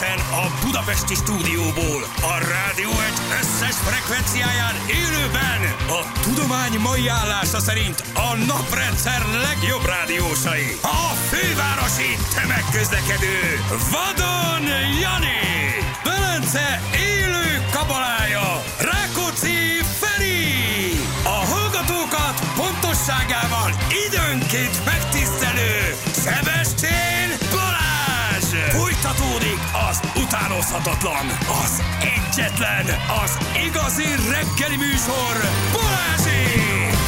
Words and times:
Egyenesen 0.00 0.32
a 0.44 0.64
Budapesti 0.64 1.14
stúdióból, 1.14 2.02
a 2.22 2.34
rádió 2.52 2.90
egy 2.90 3.18
összes 3.40 3.76
frekvenciáján 3.76 4.74
élőben 5.00 5.60
a 5.88 6.20
tudomány 6.22 6.78
mai 6.78 7.08
állása 7.08 7.60
szerint 7.60 8.04
a 8.14 8.34
naprendszer 8.46 9.22
legjobb 9.46 9.84
rádiósai. 9.84 10.78
A 10.82 11.14
fővárosi 11.30 12.10
tömegközlekedő 12.34 13.38
Vadon 13.92 14.64
Jani, 15.02 15.42
Velence 16.04 16.80
élő 17.12 17.64
kabalája 17.72 18.62
Rákóczi 18.90 19.58
Feri. 20.00 21.00
A 21.24 21.38
hallgatókat 21.52 22.36
pontosságával 22.56 23.70
utánozhatatlan, 30.70 31.26
az 31.64 31.82
egyetlen, 32.00 32.86
az 33.24 33.38
igazi 33.66 34.04
reggeli 34.30 34.76
műsor 34.76 35.50
Balázsék! 35.72 36.98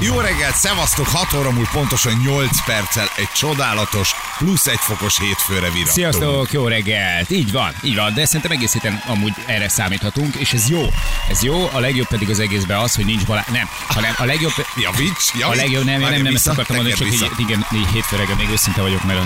Jó 0.00 0.20
reggelt, 0.20 0.54
szevasztok, 0.54 1.06
6 1.06 1.32
óra 1.32 1.50
múlt 1.50 1.70
pontosan 1.70 2.12
8 2.12 2.64
perccel 2.64 3.06
egy 3.22 3.32
csodálatos, 3.32 4.10
plusz 4.38 4.66
egy 4.66 4.78
fokos 4.78 5.18
hétfőre 5.18 5.60
virattunk. 5.60 5.88
Sziasztok, 5.88 6.52
jó 6.52 6.66
reggelt! 6.66 7.30
Így 7.30 7.52
van, 7.52 7.74
így 7.82 7.94
van, 7.94 8.14
de 8.14 8.24
szerintem 8.24 8.50
egész 8.50 8.72
héten 8.72 9.02
amúgy 9.06 9.32
erre 9.46 9.68
számíthatunk, 9.68 10.34
és 10.34 10.52
ez 10.52 10.68
jó. 10.68 10.82
Ez 11.30 11.42
jó, 11.42 11.68
a 11.72 11.78
legjobb 11.78 12.06
pedig 12.06 12.30
az 12.30 12.38
egészben 12.40 12.78
az, 12.78 12.94
hogy 12.94 13.04
nincs 13.04 13.24
balá... 13.24 13.44
Nem, 13.52 13.68
hanem 13.86 14.12
a 14.16 14.24
legjobb... 14.24 14.52
Javíts, 14.76 15.32
javíts! 15.38 15.58
A 15.58 15.62
legjobb, 15.62 15.84
nem, 15.84 16.00
nem, 16.00 16.22
nem, 16.22 16.34
ezt 16.34 16.48
akartam 16.48 16.76
mondani, 16.76 16.96
csak 16.96 17.08
vissza. 17.08 17.30
igen, 17.38 17.66
így 17.74 17.86
hétfő 17.92 18.16
reggel 18.16 18.36
még 18.36 18.48
őszinte 18.50 18.80
vagyok, 18.80 19.04
mert 19.04 19.20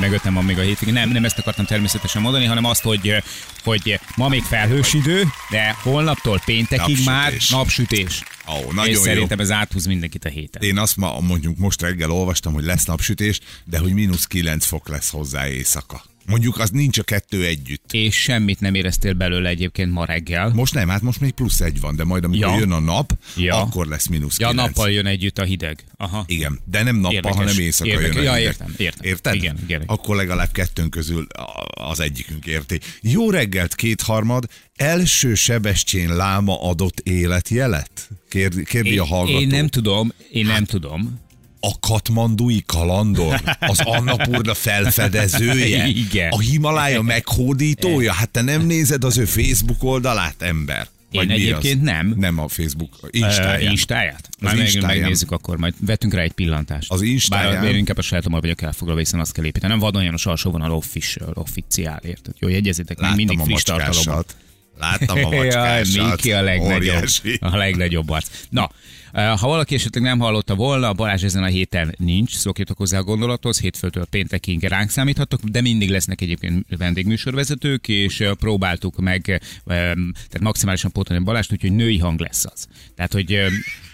mögöttem 0.00 0.34
van 0.34 0.44
még 0.44 0.58
a 0.58 0.62
hétvégén. 0.62 0.94
Nem, 0.94 1.08
nem 1.08 1.24
ezt 1.24 1.38
akartam 1.38 1.64
természetesen 1.64 2.22
mondani, 2.22 2.44
hanem 2.44 2.64
azt, 2.64 2.82
hogy, 2.82 3.22
hogy 3.64 4.00
ma 4.16 4.28
még 4.28 4.42
felhős 4.42 4.92
idő, 4.92 5.24
de 5.50 5.76
holnaptól 5.82 6.40
péntekig 6.44 7.04
már 7.04 7.22
Napsütés. 7.22 7.48
napsütés. 7.48 8.22
Ó, 8.48 8.56
és 8.56 8.74
nagyon 8.74 8.94
jó. 8.94 9.02
szerintem 9.02 9.38
ez 9.38 9.50
áthúz 9.50 9.86
mindenkit 9.86 10.24
a 10.24 10.28
héten. 10.28 10.62
Én 10.62 10.78
azt 10.78 10.96
ma, 10.96 11.20
mondjuk 11.20 11.56
most 11.58 11.80
reggel 11.80 12.10
olvastam, 12.10 12.52
hogy 12.52 12.64
lesz 12.64 12.84
napsütés, 12.84 13.23
de 13.64 13.78
hogy 13.78 13.92
mínusz 13.92 14.26
9 14.26 14.64
fok 14.66 14.88
lesz 14.88 15.10
hozzá 15.10 15.48
éjszaka. 15.48 16.04
Mondjuk 16.26 16.58
az 16.58 16.70
nincs 16.70 16.98
a 16.98 17.02
kettő 17.02 17.44
együtt. 17.46 17.92
És 17.92 18.14
semmit 18.22 18.60
nem 18.60 18.74
éreztél 18.74 19.12
belőle 19.12 19.48
egyébként 19.48 19.92
ma 19.92 20.04
reggel. 20.04 20.48
Most 20.54 20.74
nem, 20.74 20.88
hát 20.88 21.02
most 21.02 21.20
még 21.20 21.30
plusz 21.32 21.60
egy 21.60 21.80
van, 21.80 21.96
de 21.96 22.04
majd 22.04 22.24
amikor 22.24 22.48
Ja. 22.50 22.58
jön 22.58 22.70
a 22.72 22.78
nap, 22.80 23.18
Ja. 23.36 23.56
akkor 23.60 23.86
lesz 23.86 24.06
mínusz 24.06 24.38
Ja, 24.38 24.48
9. 24.48 24.66
nappal 24.66 24.90
jön 24.90 25.06
együtt 25.06 25.38
a 25.38 25.42
hideg. 25.44 25.84
Aha. 25.96 26.24
Igen, 26.26 26.58
de 26.64 26.82
nem 26.82 26.96
nappal, 26.96 27.12
Érdekes. 27.12 27.36
hanem 27.38 27.58
éjszaka 27.58 27.90
Érdekes. 27.90 28.14
jön 28.14 28.22
a 28.22 28.24
Ja, 28.26 28.32
hideg. 28.34 28.50
értem, 28.52 28.74
értem. 28.76 29.04
Érted? 29.10 29.34
Igen, 29.34 29.58
igen. 29.64 29.82
Akkor 29.86 30.16
legalább 30.16 30.52
kettőnk 30.52 30.90
közül 30.90 31.26
a- 31.28 31.82
az 31.90 32.00
egyikünk 32.00 32.46
érti. 32.46 32.80
Jó 33.00 33.30
reggelt, 33.30 33.74
kétharmad. 33.74 34.44
Első 34.76 35.34
Sebestyén 35.34 36.16
láma 36.16 36.62
adott 36.62 37.00
életjelet? 37.00 38.08
Kérdi, 38.28 38.64
kérdi 38.64 38.98
a 38.98 39.04
hallgató. 39.04 39.40
Én 39.40 39.46
nem 39.48 39.68
tudom, 39.68 40.12
én 40.32 40.44
Hát- 40.46 40.54
nem 40.54 40.64
tudom. 40.64 41.20
A 41.66 41.78
katmandui 41.80 42.62
kalandor, 42.66 43.40
az 43.60 43.80
Annapurna 43.84 44.54
felfedezője, 44.54 45.86
Igen. 46.06 46.30
a 46.30 46.38
Himalája 46.40 47.02
meghódítója. 47.02 48.12
Hát 48.12 48.28
te 48.30 48.42
nem 48.42 48.66
nézed 48.66 49.04
az 49.04 49.18
ő 49.18 49.24
Facebook 49.24 49.82
oldalát, 49.82 50.42
ember? 50.42 50.88
Én 51.10 51.26
mi 51.26 51.32
egyébként 51.32 51.76
az? 51.80 51.84
nem. 51.84 52.14
Nem 52.16 52.38
a 52.38 52.48
Facebook, 52.48 52.90
Uh, 53.02 53.08
Instáján. 53.12 53.70
Instáját? 53.70 54.28
Az 54.32 54.40
Már 54.40 54.56
Instáján. 54.58 54.98
megnézzük 55.00 55.30
akkor, 55.30 55.56
majd 55.56 55.74
vetünk 55.80 56.14
rá 56.14 56.22
egy 56.22 56.32
pillantást. 56.32 56.90
Az 56.92 57.02
Instáján. 57.02 57.52
Bár 57.62 57.70
én 57.70 57.76
inkább 57.76 57.98
a 57.98 58.02
sajátommal 58.02 58.40
vagyok 58.40 58.62
elfoglalva, 58.62 59.00
hiszen 59.00 59.20
azt 59.20 59.32
kell 59.32 59.44
építenem. 59.44 59.78
Vadon 59.78 60.02
János 60.02 60.26
alsó 60.26 60.50
vonal 60.50 60.72
official, 60.72 61.32
officiál, 61.34 62.00
érted? 62.04 62.34
Jó, 62.38 62.48
jegyezzétek 62.48 62.98
mindig 63.00 63.26
Láttam 63.38 63.40
a 63.40 63.44
friss 63.44 63.68
macskásat. 63.70 64.36
Láttam 64.78 65.16
a 65.24 65.34
Jaj, 65.34 65.44
macskásat. 65.44 66.10
Miki 66.10 66.32
a 66.32 66.42
legnagyobb, 66.42 66.76
Óriási. 66.76 67.38
a 67.40 67.56
legnagyobb 67.56 68.10
arc. 68.10 68.26
Na, 68.50 68.70
ha 69.14 69.46
valaki 69.48 69.74
esetleg 69.74 70.02
nem 70.02 70.18
hallotta 70.18 70.54
volna, 70.54 70.92
Balázs 70.92 71.22
ezen 71.22 71.42
a 71.42 71.46
héten 71.46 71.94
nincs, 71.98 72.36
szokjatok 72.36 72.76
hozzá 72.76 72.98
a 72.98 73.02
gondolathoz, 73.02 73.60
hétfőtől 73.60 74.04
péntekig 74.04 74.64
ránk 74.64 74.90
számíthatok, 74.90 75.40
de 75.40 75.60
mindig 75.60 75.90
lesznek 75.90 76.20
egyébként 76.20 76.66
vendégműsorvezetők, 76.78 77.88
és 77.88 78.24
próbáltuk 78.38 78.96
meg, 78.96 79.28
eh, 79.30 79.40
tehát 79.64 80.40
maximálisan 80.40 80.92
pótolni 80.92 81.24
Balást, 81.24 81.52
úgyhogy 81.52 81.72
női 81.72 81.98
hang 81.98 82.20
lesz 82.20 82.44
az. 82.44 82.66
Tehát, 82.96 83.12
hogy 83.12 83.38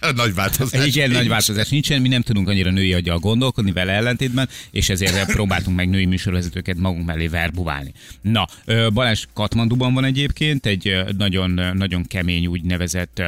Nagy 0.15 0.35
változás. 0.35 0.87
igen, 0.87 1.09
nagy 1.09 1.19
nincs. 1.19 1.31
változás 1.31 1.69
nincsen, 1.69 2.01
mi 2.01 2.09
nem 2.09 2.23
tudunk 2.23 2.49
annyira 2.49 2.71
női 2.71 2.93
aggyal 2.93 3.19
gondolkodni 3.19 3.73
vele 3.73 3.93
ellentétben, 3.93 4.49
és 4.71 4.89
ezért 4.89 5.33
próbáltunk 5.33 5.77
meg 5.77 5.89
női 5.89 6.07
műsorvezetőket 6.07 6.77
magunk 6.77 7.07
mellé 7.07 7.27
verbuválni. 7.27 7.93
Na, 8.21 8.47
Balázs 8.93 9.25
Katmanduban 9.33 9.95
van 9.95 10.05
egyébként, 10.05 10.67
egy 10.67 10.97
nagyon, 11.19 11.51
nagyon 11.77 12.05
kemény 12.05 12.47
úgynevezett 12.47 13.23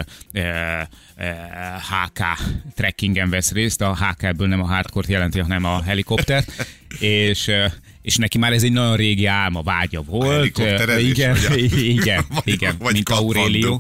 HK 1.91 2.23
trekkingen 2.75 3.31
vesz 3.31 3.53
részt, 3.53 3.81
a 3.81 3.97
HK-ből 3.97 4.49
nem 4.49 4.61
a 4.63 4.67
hardcore 4.67 5.07
jelenti, 5.11 5.39
hanem 5.41 5.65
a 5.65 5.83
helikopter, 5.83 6.45
és 7.01 7.49
ö, 7.49 7.65
és 8.03 8.17
neki 8.17 8.39
már 8.39 8.53
ez 8.53 8.63
egy 8.63 8.73
nagyon 8.73 8.97
régi 8.97 9.27
álma, 9.27 9.63
vágya 9.63 10.03
volt. 10.03 10.33
helikopterezés, 10.33 11.09
igen, 11.11 11.37
vagy 11.49 11.71
a- 11.73 11.77
igen, 12.01 12.25
vagy- 12.35 12.49
igen, 12.49 12.77
vagy 12.79 12.93
mint. 12.93 13.09
Aurelio 13.09 13.79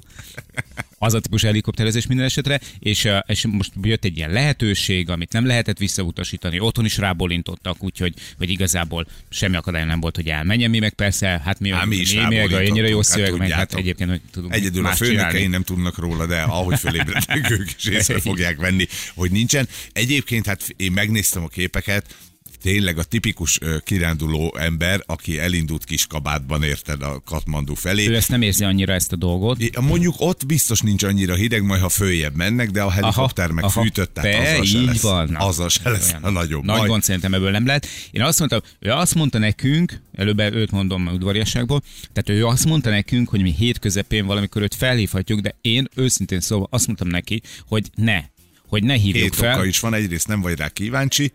az 1.02 1.14
a 1.14 1.20
típus 1.20 1.42
helikopterezés 1.42 2.06
minden 2.06 2.26
esetre, 2.26 2.60
és, 2.78 3.08
és 3.26 3.46
most 3.46 3.72
jött 3.82 4.04
egy 4.04 4.16
ilyen 4.16 4.30
lehetőség, 4.30 5.10
amit 5.10 5.32
nem 5.32 5.46
lehetett 5.46 5.78
visszautasítani, 5.78 6.60
otthon 6.60 6.84
is 6.84 6.96
rábólintottak, 6.96 7.84
úgyhogy 7.84 8.14
hogy 8.38 8.50
igazából 8.50 9.06
semmi 9.28 9.56
akadály 9.56 9.84
nem 9.84 10.00
volt, 10.00 10.16
hogy 10.16 10.28
elmenjen. 10.28 10.70
Mi 10.70 10.78
meg 10.78 10.92
persze, 10.92 11.40
hát 11.44 11.60
mi, 11.60 11.70
Á, 11.70 11.84
mi 11.84 11.96
is 11.96 12.14
mi 12.14 12.36
meg 12.36 12.52
ennyire 12.52 12.88
jó 12.88 12.96
hát 12.96 13.04
szöveg, 13.04 13.36
meg 13.36 13.50
hát 13.50 13.68
tudjátok. 13.68 13.78
egyébként 13.78 14.10
hogy 14.10 14.20
tudunk 14.32 14.54
Egyedül 14.54 14.84
a 14.84 14.88
más 14.88 14.96
főnökeim 14.96 15.28
csinálni. 15.28 15.46
nem 15.46 15.62
tudnak 15.62 15.98
róla, 15.98 16.26
de 16.26 16.40
ahogy 16.40 16.78
fölébrednek 16.78 17.50
ők 17.58 17.68
is 17.78 17.84
észre 17.84 18.20
fogják 18.20 18.56
venni, 18.56 18.86
hogy 19.14 19.30
nincsen. 19.30 19.68
Egyébként 19.92 20.46
hát 20.46 20.74
én 20.76 20.92
megnéztem 20.92 21.42
a 21.42 21.48
képeket, 21.48 22.14
tényleg 22.62 22.98
a 22.98 23.02
tipikus 23.02 23.58
kiránduló 23.84 24.56
ember, 24.58 25.02
aki 25.06 25.38
elindult 25.38 25.84
kis 25.84 26.06
kabátban 26.06 26.62
érted 26.62 27.02
a 27.02 27.20
Katmandu 27.24 27.74
felé. 27.74 28.06
Ő 28.06 28.14
ezt 28.16 28.28
nem 28.28 28.42
érzi 28.42 28.64
annyira 28.64 28.92
ezt 28.92 29.12
a 29.12 29.16
dolgot. 29.16 29.60
É, 29.60 29.70
Mondjuk 29.80 30.14
ott 30.18 30.46
biztos 30.46 30.80
nincs 30.80 31.02
annyira 31.02 31.34
hideg, 31.34 31.62
majd 31.62 31.80
ha 31.80 31.88
följebb 31.88 32.34
mennek, 32.36 32.70
de 32.70 32.82
a 32.82 32.90
helikopter 32.90 33.50
meg 33.50 33.64
aha. 33.64 33.82
fűtött, 33.82 34.14
tehát 34.14 34.30
Be, 34.30 34.50
azzal 34.50 34.64
se 34.64 34.78
így 34.78 34.86
lesz, 34.86 35.00
van. 35.02 35.34
Azzal 35.34 35.68
se 35.68 35.90
lesz 35.90 36.08
olyan. 36.10 36.22
a 36.22 36.30
nagyobb 36.30 36.64
Nagy 36.64 36.78
baj. 36.78 36.88
gond 36.88 37.02
szerintem 37.02 37.34
ebből 37.34 37.50
nem 37.50 37.66
lehet. 37.66 37.86
Én 38.10 38.22
azt 38.22 38.38
mondtam, 38.38 38.60
ő 38.78 38.90
azt 38.90 39.14
mondta 39.14 39.38
nekünk, 39.38 40.00
előbb 40.14 40.38
őt 40.38 40.70
mondom 40.70 41.06
udvariasságból, 41.06 41.82
tehát 42.12 42.40
ő 42.40 42.46
azt 42.46 42.64
mondta 42.64 42.90
nekünk, 42.90 43.28
hogy 43.28 43.42
mi 43.42 43.54
hét 43.58 43.78
közepén 43.78 44.26
valamikor 44.26 44.62
őt 44.62 44.74
felhívhatjuk, 44.74 45.40
de 45.40 45.56
én 45.60 45.88
őszintén 45.94 46.40
szóval 46.40 46.66
azt 46.70 46.86
mondtam 46.86 47.08
neki, 47.08 47.42
hogy 47.66 47.90
ne, 47.94 48.22
hogy 48.68 48.84
ne 48.84 48.94
hívjuk 48.94 49.22
Két 49.22 49.34
fel. 49.34 49.54
oka 49.54 49.64
is 49.64 49.80
van, 49.80 49.94
egyrészt 49.94 50.28
nem 50.28 50.40
vagy 50.40 50.58
rá 50.58 50.68
kíváncsi, 50.68 51.32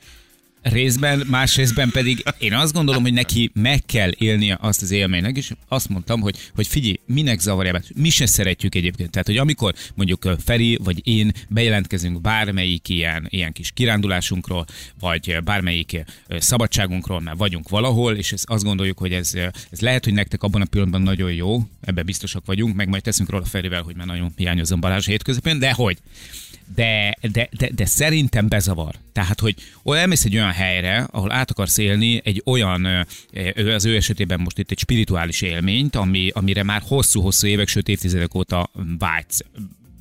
Részben, 0.61 1.23
más 1.29 1.55
részben 1.55 1.89
pedig 1.89 2.23
én 2.37 2.53
azt 2.53 2.73
gondolom, 2.73 3.01
hogy 3.01 3.13
neki 3.13 3.51
meg 3.53 3.85
kell 3.85 4.11
élnie 4.17 4.57
azt 4.61 4.81
az 4.81 4.91
élménynek, 4.91 5.37
és 5.37 5.51
azt 5.67 5.89
mondtam, 5.89 6.21
hogy, 6.21 6.37
hogy 6.55 6.67
figyelj, 6.67 6.99
minek 7.05 7.39
zavarja 7.39 7.71
be? 7.71 7.83
Mi 7.95 8.09
se 8.09 8.25
szeretjük 8.25 8.75
egyébként. 8.75 9.11
Tehát, 9.11 9.27
hogy 9.27 9.37
amikor 9.37 9.73
mondjuk 9.95 10.35
Feri 10.43 10.77
vagy 10.83 11.07
én 11.07 11.31
bejelentkezünk 11.49 12.21
bármelyik 12.21 12.89
ilyen, 12.89 13.27
ilyen 13.29 13.51
kis 13.51 13.71
kirándulásunkról, 13.71 14.65
vagy 14.99 15.37
bármelyik 15.43 16.05
szabadságunkról, 16.29 17.19
mert 17.19 17.37
vagyunk 17.37 17.69
valahol, 17.69 18.15
és 18.15 18.31
ezt 18.31 18.45
azt 18.49 18.63
gondoljuk, 18.63 18.97
hogy 18.97 19.13
ez, 19.13 19.33
ez 19.69 19.79
lehet, 19.79 20.03
hogy 20.03 20.13
nektek 20.13 20.43
abban 20.43 20.61
a 20.61 20.65
pillanatban 20.65 21.01
nagyon 21.01 21.33
jó, 21.33 21.67
ebben 21.81 22.05
biztosak 22.05 22.45
vagyunk, 22.45 22.75
meg 22.75 22.87
majd 22.89 23.03
teszünk 23.03 23.29
róla 23.29 23.45
Ferivel, 23.45 23.81
hogy 23.81 23.95
már 23.95 24.07
nagyon 24.07 24.31
hiányozom 24.35 24.79
Balázs 24.79 25.05
hétközepén, 25.05 25.59
de 25.59 25.71
hogy? 25.71 25.97
De, 26.75 27.17
de, 27.21 27.49
de, 27.57 27.69
de 27.75 27.85
szerintem 27.85 28.47
bezavar. 28.47 28.95
Tehát, 29.13 29.39
hogy 29.39 29.55
elmész 29.83 30.25
egy 30.25 30.35
olyan 30.35 30.51
helyre, 30.51 31.07
ahol 31.11 31.31
át 31.31 31.51
akarsz 31.51 31.77
élni 31.77 32.21
egy 32.23 32.41
olyan, 32.45 33.07
az 33.75 33.85
ő 33.85 33.95
esetében 33.95 34.39
most 34.39 34.57
itt 34.57 34.71
egy 34.71 34.79
spirituális 34.79 35.41
élményt, 35.41 35.95
ami, 35.95 36.29
amire 36.33 36.63
már 36.63 36.81
hosszú-hosszú 36.85 37.47
évek, 37.47 37.67
sőt 37.67 37.87
évtizedek 37.87 38.35
óta 38.35 38.69
vágysz 38.97 39.41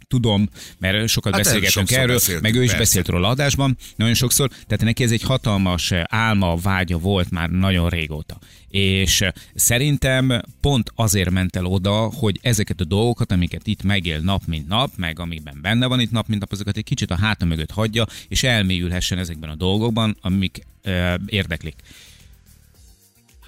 tudom, 0.08 0.48
mert 0.78 1.08
sokat 1.08 1.34
Hát 1.34 1.42
beszélgetünk 1.42 1.90
erről, 1.90 2.20
meg 2.40 2.54
ő 2.54 2.62
is 2.62 2.70
persze. 2.70 2.76
beszélt 2.76 3.08
róla 3.08 3.28
adásban, 3.28 3.76
nagyon 3.96 4.14
sokszor, 4.14 4.48
tehát 4.48 4.84
neki 4.84 5.02
ez 5.02 5.10
egy 5.10 5.22
hatalmas 5.22 5.92
álma, 6.02 6.56
vágya 6.56 6.98
volt 6.98 7.30
már 7.30 7.50
nagyon 7.50 7.88
régóta. 7.88 8.38
És 8.68 9.24
szerintem 9.54 10.42
pont 10.60 10.92
azért 10.94 11.30
ment 11.30 11.56
el 11.56 11.64
oda, 11.64 11.94
hogy 11.96 12.38
ezeket 12.42 12.80
a 12.80 12.84
dolgokat, 12.84 13.32
amiket 13.32 13.66
itt 13.66 13.82
megél 13.82 14.20
nap 14.20 14.42
mint 14.46 14.68
nap, 14.68 14.90
meg 14.96 15.18
amikben 15.18 15.58
benne 15.62 15.86
van 15.86 16.00
itt 16.00 16.10
nap 16.10 16.28
mint 16.28 16.40
nap, 16.40 16.52
azokat 16.52 16.76
egy 16.76 16.84
kicsit 16.84 17.10
a 17.10 17.16
háta 17.16 17.44
mögött 17.44 17.70
hagyja, 17.70 18.06
és 18.28 18.42
elmélyülhessen 18.42 19.18
ezekben 19.18 19.50
a 19.50 19.54
dolgokban, 19.54 20.16
amik 20.20 20.66
ö, 20.82 21.14
érdeklik. 21.26 21.74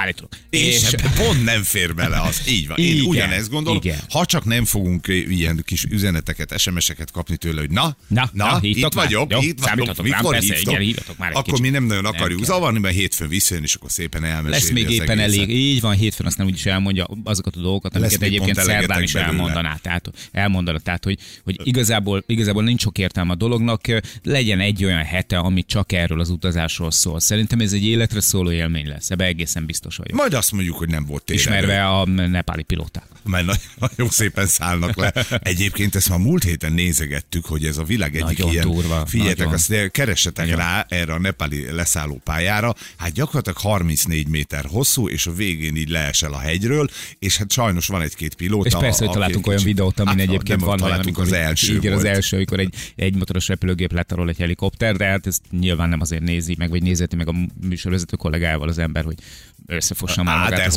Állítólag. 0.01 0.31
És, 0.51 0.91
pont 1.17 1.45
nem 1.45 1.63
fér 1.63 1.95
bele 1.95 2.21
az. 2.21 2.43
Így 2.49 2.67
van. 2.69 2.77
Én 2.79 2.93
Igen, 2.95 3.05
ugyanezt 3.07 3.51
gondolom. 3.51 3.81
igen. 3.85 3.99
Ha 4.11 4.25
csak 4.25 4.45
nem 4.45 4.65
fogunk 4.65 5.07
ilyen 5.09 5.63
kis 5.65 5.85
üzeneteket, 5.85 6.59
SMS-eket 6.59 7.11
kapni 7.11 7.37
tőle, 7.37 7.61
hogy 7.61 7.71
na, 7.71 7.97
Na, 8.09 8.31
na, 8.33 8.59
itt 8.61 8.81
már? 8.83 8.93
vagyok, 9.05 9.33
Jó, 9.33 9.41
itt 9.43 9.61
vagyok, 9.61 9.87
rám, 9.87 10.05
mikor 10.05 10.31
persze, 10.35 10.55
hívtok? 10.55 10.81
igen, 10.81 10.95
már 11.19 11.31
egy 11.31 11.37
Akkor 11.37 11.43
kicsit. 11.53 11.61
mi 11.61 11.69
nem 11.69 11.85
nagyon 11.85 12.03
Nem 12.03 12.13
akarjuk 12.15 12.41
kell. 12.41 12.55
zavarni, 12.55 12.79
mert 12.79 12.95
hétfőn 12.95 13.29
visszajön, 13.29 13.63
és 13.63 13.75
akkor 13.75 13.91
szépen 13.91 14.25
elmeséli 14.25 14.51
Lesz 14.51 14.71
még 14.71 14.91
éppen 14.91 15.19
egészet. 15.19 15.41
elég. 15.43 15.57
Így 15.57 15.81
van, 15.81 15.95
hétfőn 15.97 16.27
aztán 16.27 16.47
úgyis 16.47 16.67
elmondja 16.67 17.07
azokat 17.25 17.57
a 17.57 17.61
dolgokat, 17.61 17.97
amiket 17.97 18.23
egyébként 18.23 18.57
szerdán 18.61 19.03
is 19.03 19.13
belőle. 19.13 19.31
elmondaná. 19.33 19.77
Tehát, 19.83 20.11
elmondaná, 20.33 20.79
tehát 20.79 21.05
hogy, 21.05 21.19
hogy 21.45 21.57
igazából, 21.63 22.25
igazából 22.27 22.63
nincs 22.63 22.81
sok 22.81 22.99
értelme 22.99 23.33
a 23.33 23.35
dolognak, 23.37 23.81
legyen 24.23 24.61
egy 24.61 24.85
olyan 24.85 25.05
hete, 25.05 25.39
ami 25.39 25.63
csak 25.65 25.93
erről 25.93 26.21
az 26.21 26.31
utazásról 26.31 26.91
szól. 26.91 27.21
Szerintem 27.21 27.61
ez 27.61 27.73
egy 27.73 27.85
életre 27.87 28.21
szóló 28.21 28.51
élmény 28.51 28.87
lesz, 28.89 29.11
ebbe 29.11 29.25
egészen 29.25 29.67
biztos 29.67 29.88
vagyok. 29.97 30.17
Majd 30.17 30.35
azt 30.35 30.53
mondjuk, 30.53 30.77
hogy 30.77 30.89
nem 30.89 31.05
volt 31.05 31.25
tényleg. 31.25 31.45
Ismerve 31.45 31.89
a 31.89 32.05
nepáli 32.07 32.63
pilóták. 32.63 33.07
Mert 33.25 33.47
na- 33.47 33.55
nagyon 33.79 34.11
szépen 34.11 34.47
szállnak 34.47 34.97
le. 34.97 35.13
Egyébként 35.43 35.95
ezt 35.95 36.09
már 36.09 36.19
múlt 36.19 36.43
héten 36.43 36.73
nézegettük, 36.73 37.45
hogy 37.45 37.65
ez 37.65 37.77
a 37.77 37.85
világ 37.85 38.17
egyik 38.17 38.39
Nagyon 38.39 38.53
ilyen... 38.53 38.67
durva, 38.71 39.07
Figyeljetek, 39.07 39.39
nagyon. 39.45 39.53
azt 39.53 39.91
keressetek 39.91 40.45
Nagyon. 40.45 40.61
rá 40.61 40.87
erre 40.89 41.13
a 41.13 41.19
nepali 41.19 41.71
leszálló 41.71 42.21
pályára. 42.25 42.75
Hát 42.97 43.13
gyakorlatilag 43.13 43.59
34 43.59 44.29
méter 44.29 44.65
hosszú, 44.65 45.09
és 45.09 45.27
a 45.27 45.33
végén 45.33 45.77
így 45.77 45.89
leesel 45.89 46.33
a 46.33 46.39
hegyről, 46.39 46.89
és 47.19 47.37
hát 47.37 47.53
sajnos 47.53 47.87
van 47.87 48.03
egy-két 48.03 48.35
pilóta. 48.35 48.67
És 48.67 48.75
persze, 48.75 49.05
hogy 49.05 49.15
találtunk 49.15 49.47
olyan 49.47 49.63
videót, 49.63 50.01
amin 50.01 50.19
hát, 50.19 50.29
egyébként 50.29 50.61
van 50.61 50.69
olyan, 50.69 50.81
találtunk, 50.81 51.17
amikor 51.17 51.33
az 51.33 51.33
első 51.33 51.75
igen, 51.75 51.93
az 51.93 52.03
volt. 52.03 52.15
első, 52.15 52.37
amikor 52.37 52.61
egy, 52.61 52.75
egy 52.97 53.17
motoros 53.17 53.49
repülőgép 53.49 53.93
lett 53.93 54.13
arról 54.13 54.29
egy 54.29 54.39
helikopter, 54.39 54.97
de 54.97 55.05
hát 55.05 55.27
ezt 55.27 55.43
nyilván 55.51 55.89
nem 55.89 56.01
azért 56.01 56.23
nézi 56.23 56.55
meg, 56.59 56.71
vagy 56.71 56.83
nézeti 56.83 57.17
meg 57.17 57.29
a 57.29 57.35
műsorvezető 57.69 58.17
kollégájával 58.17 58.69
az 58.69 58.79
ember, 58.79 59.05
hogy 59.05 59.19
összefossa 59.69 60.23
már 60.23 60.37
Á, 60.37 60.43
magát. 60.43 60.59
de 60.59 60.65
az 60.65 60.77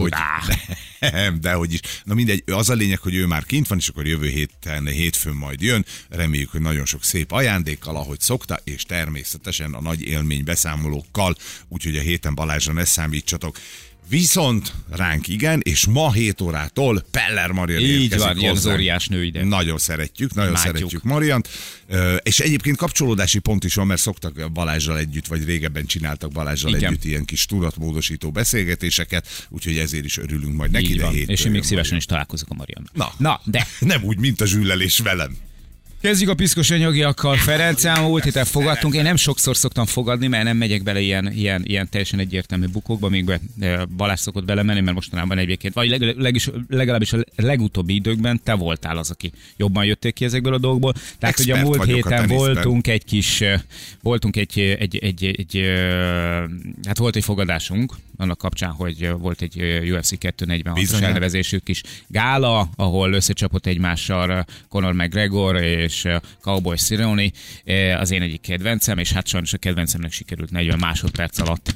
nem, 1.11 1.41
de 1.41 1.53
hogy 1.53 1.73
is. 1.73 1.79
Na 2.03 2.13
mindegy, 2.13 2.43
az 2.45 2.69
a 2.69 2.73
lényeg, 2.73 2.99
hogy 2.99 3.15
ő 3.15 3.25
már 3.25 3.45
kint 3.45 3.67
van, 3.67 3.77
és 3.77 3.87
akkor 3.87 4.07
jövő 4.07 4.27
héten, 4.27 4.87
hétfőn 4.87 5.33
majd 5.33 5.61
jön. 5.61 5.85
Reméljük, 6.09 6.51
hogy 6.51 6.61
nagyon 6.61 6.85
sok 6.85 7.03
szép 7.03 7.31
ajándékkal, 7.31 7.95
ahogy 7.95 8.19
szokta, 8.19 8.59
és 8.63 8.83
természetesen 8.83 9.73
a 9.73 9.81
nagy 9.81 10.01
élmény 10.01 10.43
beszámolókkal, 10.43 11.35
úgyhogy 11.67 11.97
a 11.97 12.01
héten 12.01 12.35
Balázsra 12.35 12.73
ne 12.73 12.85
számítsatok. 12.85 13.57
Viszont 14.11 14.73
ránk 14.89 15.27
igen, 15.27 15.59
és 15.63 15.85
ma 15.85 16.11
7 16.11 16.41
órától 16.41 17.05
Peller 17.11 17.51
Marian 17.51 17.81
Így 17.81 18.17
van, 18.17 18.37
ilyen 18.37 18.55
az 18.55 18.65
óriás 18.65 19.07
nő 19.07 19.23
ide. 19.23 19.43
Nagyon 19.43 19.77
szeretjük, 19.77 20.33
nagyon 20.33 20.51
Imádjuk. 20.51 20.75
szeretjük 20.75 21.03
Mariant. 21.03 21.49
És 22.23 22.39
egyébként 22.39 22.77
kapcsolódási 22.77 23.39
pont 23.39 23.63
is 23.63 23.73
van, 23.73 23.87
mert 23.87 24.01
szoktak 24.01 24.51
Balázsral 24.51 24.97
együtt, 24.97 25.27
vagy 25.27 25.45
régebben 25.45 25.85
csináltak 25.85 26.31
Balázsral 26.31 26.75
Igen. 26.75 26.91
együtt 26.91 27.03
ilyen 27.03 27.25
kis 27.25 27.45
tudatmódosító 27.45 28.31
beszélgetéseket, 28.31 29.47
úgyhogy 29.49 29.77
ezért 29.77 30.05
is 30.05 30.17
örülünk 30.17 30.55
majd 30.55 30.71
neki, 30.71 30.91
így 30.91 30.97
de 30.97 31.03
van. 31.03 31.15
És 31.15 31.19
én 31.19 31.27
még 31.27 31.37
jön 31.37 31.63
szívesen 31.63 31.75
Marian. 31.77 31.97
is 31.97 32.05
találkozok 32.05 32.49
a 32.49 32.53
Mariannal. 32.53 32.91
Na. 32.93 33.13
Na, 33.17 33.41
de 33.45 33.67
Nem 33.79 34.03
úgy, 34.03 34.17
mint 34.17 34.41
a 34.41 34.45
zsüllelés 34.45 34.99
velem. 34.99 35.37
Kezdjük 36.01 36.29
a 36.29 36.33
piszkos 36.33 36.71
anyagiakkal. 36.71 37.35
Ferencán 37.35 38.03
múlt 38.03 38.23
héten 38.23 38.45
fogadtunk. 38.45 38.93
Én 38.93 39.03
nem 39.03 39.15
sokszor 39.15 39.57
szoktam 39.57 39.85
fogadni, 39.85 40.27
mert 40.27 40.43
nem 40.43 40.57
megyek 40.57 40.83
bele 40.83 40.99
ilyen, 40.99 41.31
ilyen, 41.31 41.61
ilyen 41.65 41.89
teljesen 41.89 42.19
egyértelmű 42.19 42.65
bukókba, 42.67 43.09
még 43.09 43.25
be, 43.25 43.39
eh, 43.59 43.85
Balázs 43.85 44.19
szokott 44.19 44.45
belemenni, 44.45 44.79
mert 44.81 44.95
mostanában 44.95 45.37
egyébként, 45.37 45.73
vagy 45.73 45.89
leg, 45.89 46.01
leg, 46.01 46.41
legalábbis 46.69 47.13
a 47.13 47.23
legutóbbi 47.35 47.93
időkben 47.93 48.41
te 48.43 48.53
voltál 48.53 48.97
az, 48.97 49.09
aki 49.09 49.31
jobban 49.57 49.85
jöttél 49.85 50.11
ki 50.11 50.25
ezekből 50.25 50.53
a 50.53 50.57
dolgokból. 50.57 50.93
Tehát 51.19 51.39
ugye 51.39 51.55
a 51.55 51.61
múlt 51.61 51.79
a 51.79 51.83
héten 51.83 52.11
teniszben. 52.11 52.53
voltunk 52.53 52.87
egy 52.87 53.05
kis, 53.05 53.41
eh, 53.41 53.61
voltunk 54.01 54.35
egy, 54.35 54.59
egy, 54.79 54.97
egy, 54.97 55.25
egy, 55.25 55.57
eh, 55.57 56.43
hát 56.85 56.97
volt 56.97 57.15
egy 57.15 57.23
fogadásunk, 57.23 57.93
annak 58.21 58.37
kapcsán, 58.37 58.71
hogy 58.71 59.03
eh, 59.03 59.13
volt 59.17 59.41
egy 59.41 59.59
eh, 59.59 59.81
UFC 59.83 60.11
246-os 60.19 60.71
Bizonyán. 60.73 61.03
elnevezésű 61.03 61.57
kis 61.57 61.83
gála, 62.07 62.69
ahol 62.75 63.13
összecsapott 63.13 63.65
egymással 63.65 64.31
eh, 64.31 64.43
Conor 64.69 64.93
McGregor 64.93 65.55
és 65.61 65.90
eh, 66.05 66.19
Cowboy 66.41 66.77
eh, 67.63 67.99
az 67.99 68.11
én 68.11 68.21
egyik 68.21 68.41
kedvencem, 68.41 68.97
és 68.97 69.11
hát 69.11 69.27
sajnos 69.27 69.53
a 69.53 69.57
kedvencemnek 69.57 70.11
sikerült 70.11 70.51
40 70.51 70.79
másodperc 70.79 71.39
alatt 71.39 71.75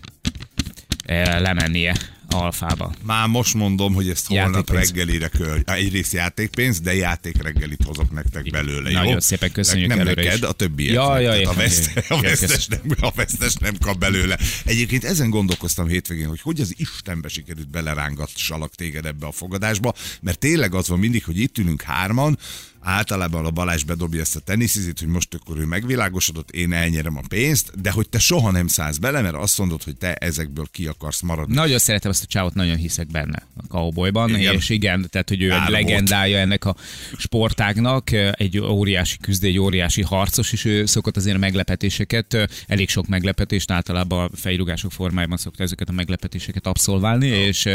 lemennie 1.39 1.95
alfába. 2.29 2.93
Már 3.03 3.27
most 3.27 3.53
mondom, 3.53 3.93
hogy 3.93 4.09
ezt 4.09 4.27
holnap 4.27 4.69
reggelire 4.69 5.27
kör. 5.27 5.61
Egyrészt 5.65 6.13
játékpénz, 6.13 6.79
de 6.79 6.95
játék 6.95 7.43
reggelit 7.43 7.83
hozok 7.85 8.11
nektek 8.11 8.49
belőle. 8.49 8.89
jó? 8.89 8.97
Nagyon 8.97 9.19
szépen 9.19 9.51
köszönjük 9.51 9.89
Nem 9.89 9.97
neked, 9.97 10.33
is. 10.33 10.41
a 10.41 10.51
többiek. 10.51 10.93
Ja, 10.93 11.19
ja, 11.19 11.31
a, 11.31 11.35
értem, 11.37 11.55
veszt, 11.55 11.91
értem. 11.95 12.17
a, 12.17 12.21
vesztes 12.21 12.67
nem, 12.67 12.79
a 12.99 13.11
vesztes 13.15 13.53
nem 13.53 13.73
kap 13.79 13.97
belőle. 13.97 14.39
Egyébként 14.65 15.03
ezen 15.03 15.29
gondolkoztam 15.29 15.87
hétvégén, 15.87 16.27
hogy 16.27 16.41
hogy 16.41 16.59
az 16.59 16.73
Istenbe 16.77 17.27
sikerült 17.27 17.69
belerángatsalak 17.69 18.75
téged 18.75 19.05
ebbe 19.05 19.25
a 19.25 19.31
fogadásba, 19.31 19.93
mert 20.21 20.39
tényleg 20.39 20.75
az 20.75 20.87
van 20.87 20.99
mindig, 20.99 21.25
hogy 21.25 21.39
itt 21.39 21.57
ülünk 21.57 21.81
hárman, 21.81 22.37
általában 22.85 23.45
a 23.45 23.51
Balázs 23.51 23.83
bedobja 23.83 24.21
ezt 24.21 24.35
a 24.35 24.39
teniszizit, 24.39 24.99
hogy 24.99 25.07
most 25.07 25.33
akkor 25.33 25.57
ő 25.57 25.65
megvilágosodott, 25.65 26.51
én 26.51 26.73
elnyerem 26.73 27.17
a 27.17 27.21
pénzt, 27.27 27.81
de 27.81 27.91
hogy 27.91 28.09
te 28.09 28.19
soha 28.19 28.51
nem 28.51 28.67
szállsz 28.67 28.97
bele, 28.97 29.21
mert 29.21 29.35
azt 29.35 29.57
mondod, 29.57 29.83
hogy 29.83 29.97
te 29.97 30.13
ezekből 30.13 30.67
ki 30.71 30.87
akarsz 30.87 31.21
maradni. 31.21 31.53
Nagyon 31.55 31.77
szeretem 31.77 32.11
ezt 32.11 32.23
a 32.23 32.25
csávot, 32.25 32.53
nagyon 32.53 32.75
hiszek 32.75 33.07
benne 33.07 33.47
a 33.57 33.65
cowboyban, 33.67 34.29
Igen. 34.29 34.53
és 34.53 34.69
igen, 34.69 35.07
tehát 35.09 35.29
hogy 35.29 35.41
ő 35.41 35.47
Kár 35.47 35.61
egy 35.61 35.69
volt. 35.69 35.81
legendája 35.81 36.37
ennek 36.37 36.65
a 36.65 36.75
sportágnak, 37.17 38.11
egy 38.11 38.59
óriási 38.59 39.17
küzdő, 39.17 39.47
egy 39.47 39.59
óriási 39.59 40.01
harcos, 40.01 40.51
és 40.51 40.65
ő 40.65 40.85
szokott 40.85 41.17
azért 41.17 41.35
a 41.35 41.39
meglepetéseket, 41.39 42.37
elég 42.67 42.89
sok 42.89 43.07
meglepetést, 43.07 43.71
általában 43.71 44.29
a 44.33 44.37
fejrugások 44.37 44.91
formájában 44.91 45.37
szokta 45.37 45.63
ezeket 45.63 45.89
a 45.89 45.91
meglepetéseket 45.91 46.67
abszolválni, 46.67 47.27
és, 47.27 47.69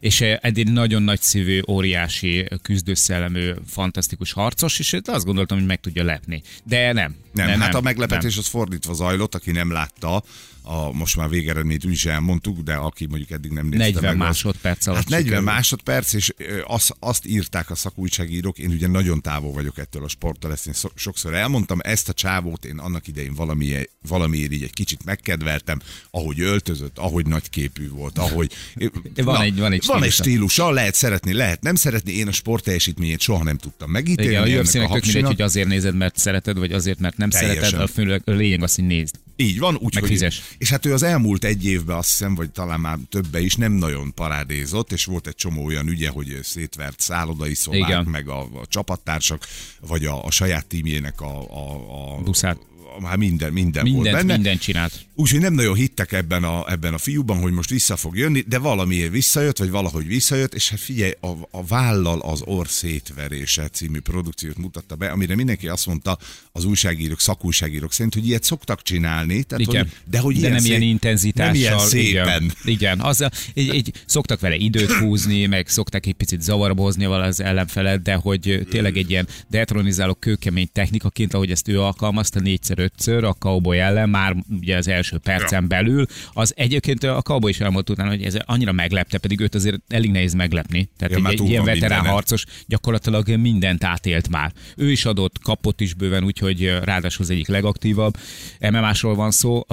és 0.00 0.20
egy 0.20 0.70
nagyon 0.72 1.02
nagy 1.02 1.20
szívű, 1.20 1.60
óriási 1.68 2.48
küzdőszellemű, 2.62 3.50
fantasztikus 3.66 4.32
harcos, 4.52 4.78
és 4.78 4.98
azt 5.04 5.24
gondoltam, 5.24 5.58
hogy 5.58 5.66
meg 5.66 5.80
tudja 5.80 6.04
lepni. 6.04 6.42
De 6.64 6.92
nem. 6.92 7.16
Nem, 7.32 7.46
nem 7.46 7.60
hát 7.60 7.68
nem, 7.68 7.78
a 7.78 7.82
meglepetés 7.82 8.30
nem. 8.30 8.44
az 8.44 8.50
fordítva 8.50 8.92
zajlott, 8.92 9.34
aki 9.34 9.50
nem 9.50 9.72
látta, 9.72 10.22
a, 10.62 10.92
most 10.92 11.16
már 11.16 11.28
végeredményt 11.28 11.84
úgy 11.84 11.92
is 11.92 12.04
elmondtuk, 12.04 12.60
de 12.60 12.74
aki 12.74 13.06
mondjuk 13.06 13.30
eddig 13.30 13.50
nem 13.50 13.66
nézte 13.66 13.84
40 13.84 14.02
meg, 14.02 14.16
másodperc 14.16 14.86
alatt 14.86 14.98
Hát 14.98 15.08
40 15.08 15.24
sikerült. 15.26 15.46
másodperc, 15.54 16.12
és 16.12 16.32
azt, 16.66 16.96
azt 16.98 17.26
írták 17.26 17.70
a 17.70 17.74
szakújságírók, 17.74 18.58
én 18.58 18.70
ugye 18.70 18.86
nagyon 18.86 19.20
távol 19.20 19.52
vagyok 19.52 19.78
ettől 19.78 20.04
a 20.04 20.08
sporttól, 20.08 20.52
ezt 20.52 20.66
én 20.66 20.74
sokszor 20.94 21.34
elmondtam, 21.34 21.78
ezt 21.82 22.08
a 22.08 22.12
csávót 22.12 22.64
én 22.64 22.78
annak 22.78 23.06
idején 23.08 23.34
valami, 23.34 23.72
valamiért 24.08 24.52
így 24.52 24.62
egy 24.62 24.72
kicsit 24.72 25.04
megkedveltem, 25.04 25.80
ahogy 26.10 26.40
öltözött, 26.40 26.98
ahogy 26.98 27.26
nagyképű 27.26 27.88
volt, 27.88 28.18
ahogy... 28.18 28.52
Van 29.14 29.40
egy- 29.40 29.58
van 29.58 29.72
egy 29.72 29.84
van 29.86 30.02
egy 30.02 30.12
stílusa. 30.12 30.70
lehet 30.70 30.94
szeretni, 30.94 31.32
lehet 31.32 31.62
nem 31.62 31.74
szeretni, 31.74 32.12
én 32.12 32.28
a 32.28 32.32
sport 32.32 32.64
teljesítményét 32.64 33.20
soha 33.20 33.44
nem 33.44 33.56
tudtam 33.56 33.90
megítélni. 33.90 34.48
Igen, 34.48 34.58
a 34.58 34.60
UFC-nek 34.60 34.90
tök 34.90 35.04
mindegy, 35.04 35.24
hogy 35.24 35.40
azért 35.42 35.68
nézed, 35.68 35.94
mert 35.94 36.16
szereted, 36.18 36.58
vagy 36.58 36.72
azért, 36.72 36.98
mert 36.98 37.16
nem 37.16 37.30
Teljesen. 37.30 37.62
szereted, 37.62 37.80
a, 37.80 37.86
fő, 37.86 38.22
a 38.24 38.30
lényeg 38.36 38.62
az, 38.62 38.74
hogy 38.74 38.84
nézd. 38.86 39.14
Így 39.36 39.58
van, 39.58 39.74
úgy, 39.74 39.94
Meg 39.94 40.02
hogy, 40.02 40.12
fizes. 40.12 40.42
És 40.58 40.70
hát 40.70 40.86
ő 40.86 40.92
az 40.92 41.02
elmúlt 41.02 41.44
egy 41.44 41.64
évben 41.64 41.96
azt 41.96 42.08
hiszem, 42.08 42.34
vagy 42.34 42.50
talán 42.50 42.80
már 42.80 42.98
többe 43.08 43.40
is 43.40 43.54
nem 43.54 43.72
nagyon 43.72 44.14
parádézott, 44.14 44.92
és 44.92 45.04
volt 45.04 45.26
egy 45.26 45.34
csomó 45.34 45.64
olyan 45.64 45.88
ügye, 45.88 46.08
hogy 46.08 46.38
szétvert 46.42 47.00
szállodai 47.00 47.54
szobák, 47.54 47.88
Igen. 47.88 48.04
meg 48.04 48.28
a, 48.28 48.40
a 48.40 48.66
csapattársak, 48.68 49.46
vagy 49.80 50.04
a, 50.04 50.24
a 50.24 50.30
saját 50.30 50.66
tímjének 50.66 51.20
a, 51.20 51.40
a, 51.50 52.16
a 52.16 52.22
Buszát. 52.22 52.58
Már 53.00 53.16
minden, 53.16 53.52
minden 53.52 53.82
volt 53.82 53.94
Mindent, 53.94 54.16
benne. 54.16 54.34
mindent 54.34 54.60
csinált. 54.60 55.06
Úgyhogy 55.14 55.40
nem 55.40 55.52
nagyon 55.54 55.74
hittek 55.74 56.12
ebben 56.12 56.44
a, 56.44 56.70
ebben 56.70 56.94
a 56.94 56.98
fiúban, 56.98 57.40
hogy 57.40 57.52
most 57.52 57.70
vissza 57.70 57.96
fog 57.96 58.16
jönni, 58.16 58.44
de 58.48 58.58
valamiért 58.58 59.10
visszajött, 59.10 59.58
vagy 59.58 59.70
valahogy 59.70 60.06
visszajött, 60.06 60.54
és 60.54 60.68
hát 60.68 60.80
figyelj, 60.80 61.12
a, 61.20 61.26
a 61.50 61.64
vállal 61.64 62.20
az 62.20 62.42
orr 62.44 62.66
szétverése 62.66 63.68
című 63.68 64.00
produkciót 64.00 64.56
mutatta 64.58 64.94
be, 64.94 65.10
amire 65.10 65.34
mindenki 65.34 65.68
azt 65.68 65.86
mondta, 65.86 66.18
az 66.52 66.64
újságírók, 66.64 67.20
szakújságírók 67.20 67.92
szerint, 67.92 68.14
hogy 68.14 68.26
ilyet 68.26 68.42
szoktak 68.42 68.82
csinálni, 68.82 69.42
tehát, 69.42 69.66
Igen. 69.66 69.82
hogy, 69.82 69.92
de 70.10 70.18
hogy 70.18 70.34
de 70.34 70.40
ilyen 70.40 70.52
nem 70.52 70.60
szép, 70.60 70.70
ilyen 70.70 70.82
intenzitással. 70.82 71.52
Nem 71.52 71.60
ilyen 71.60 71.78
szépen. 71.78 72.42
Igen, 72.42 72.52
igen. 72.64 73.00
Az, 73.00 73.24
egy, 73.54 73.68
egy, 73.68 73.92
szoktak 74.06 74.40
vele 74.40 74.54
időt 74.54 74.92
húzni, 74.92 75.46
meg 75.46 75.68
szokták 75.68 76.06
egy 76.06 76.14
picit 76.14 76.42
zavarba 76.42 76.82
hozni 76.82 77.06
vala 77.06 77.24
az 77.24 77.40
ellenfelet, 77.40 78.02
de 78.02 78.14
hogy 78.14 78.66
tényleg 78.70 78.96
egy 78.96 79.10
ilyen 79.10 79.28
detronizáló 79.48 80.14
kőkemény 80.14 80.68
technikaként, 80.72 81.34
ahogy 81.34 81.50
ezt 81.50 81.68
ő 81.68 81.80
alkalmazta 81.80 82.40
négyszer-ötször 82.82 83.24
a 83.24 83.32
cowboy 83.32 83.78
ellen, 83.78 84.08
már 84.08 84.36
ugye 84.50 84.76
az 84.76 84.88
első 84.88 85.18
percen 85.18 85.68
belül, 85.68 86.06
az 86.32 86.52
egyébként 86.56 87.04
a 87.04 87.22
cowboy 87.22 87.50
is 87.50 87.60
elmondta 87.60 87.92
utána, 87.92 88.08
hogy 88.08 88.22
ez 88.22 88.36
annyira 88.44 88.72
meglepte, 88.72 89.18
pedig 89.18 89.40
őt 89.40 89.54
azért 89.54 89.80
elég 89.88 90.10
nehéz 90.10 90.32
meglepni. 90.34 90.88
Tehát 90.98 91.18
Ja, 91.18 91.28
egy, 91.28 91.40
egy 91.40 91.48
ilyen 91.48 91.64
veterán 91.64 91.80
mindenen. 91.80 92.12
harcos 92.12 92.44
gyakorlatilag 92.66 93.28
mindent 93.28 93.84
átélt 93.84 94.28
már. 94.28 94.52
Ő 94.76 94.90
is 94.90 95.04
adott, 95.04 95.38
kapott 95.38 95.80
is 95.80 95.94
bőven, 95.94 96.24
úgyhogy 96.24 96.78
ráadásul 96.84 97.24
az 97.24 97.30
egyik 97.30 97.48
legaktívabb. 97.48 98.16
MMA-sról 98.60 99.14
van 99.14 99.30
szó 99.30 99.66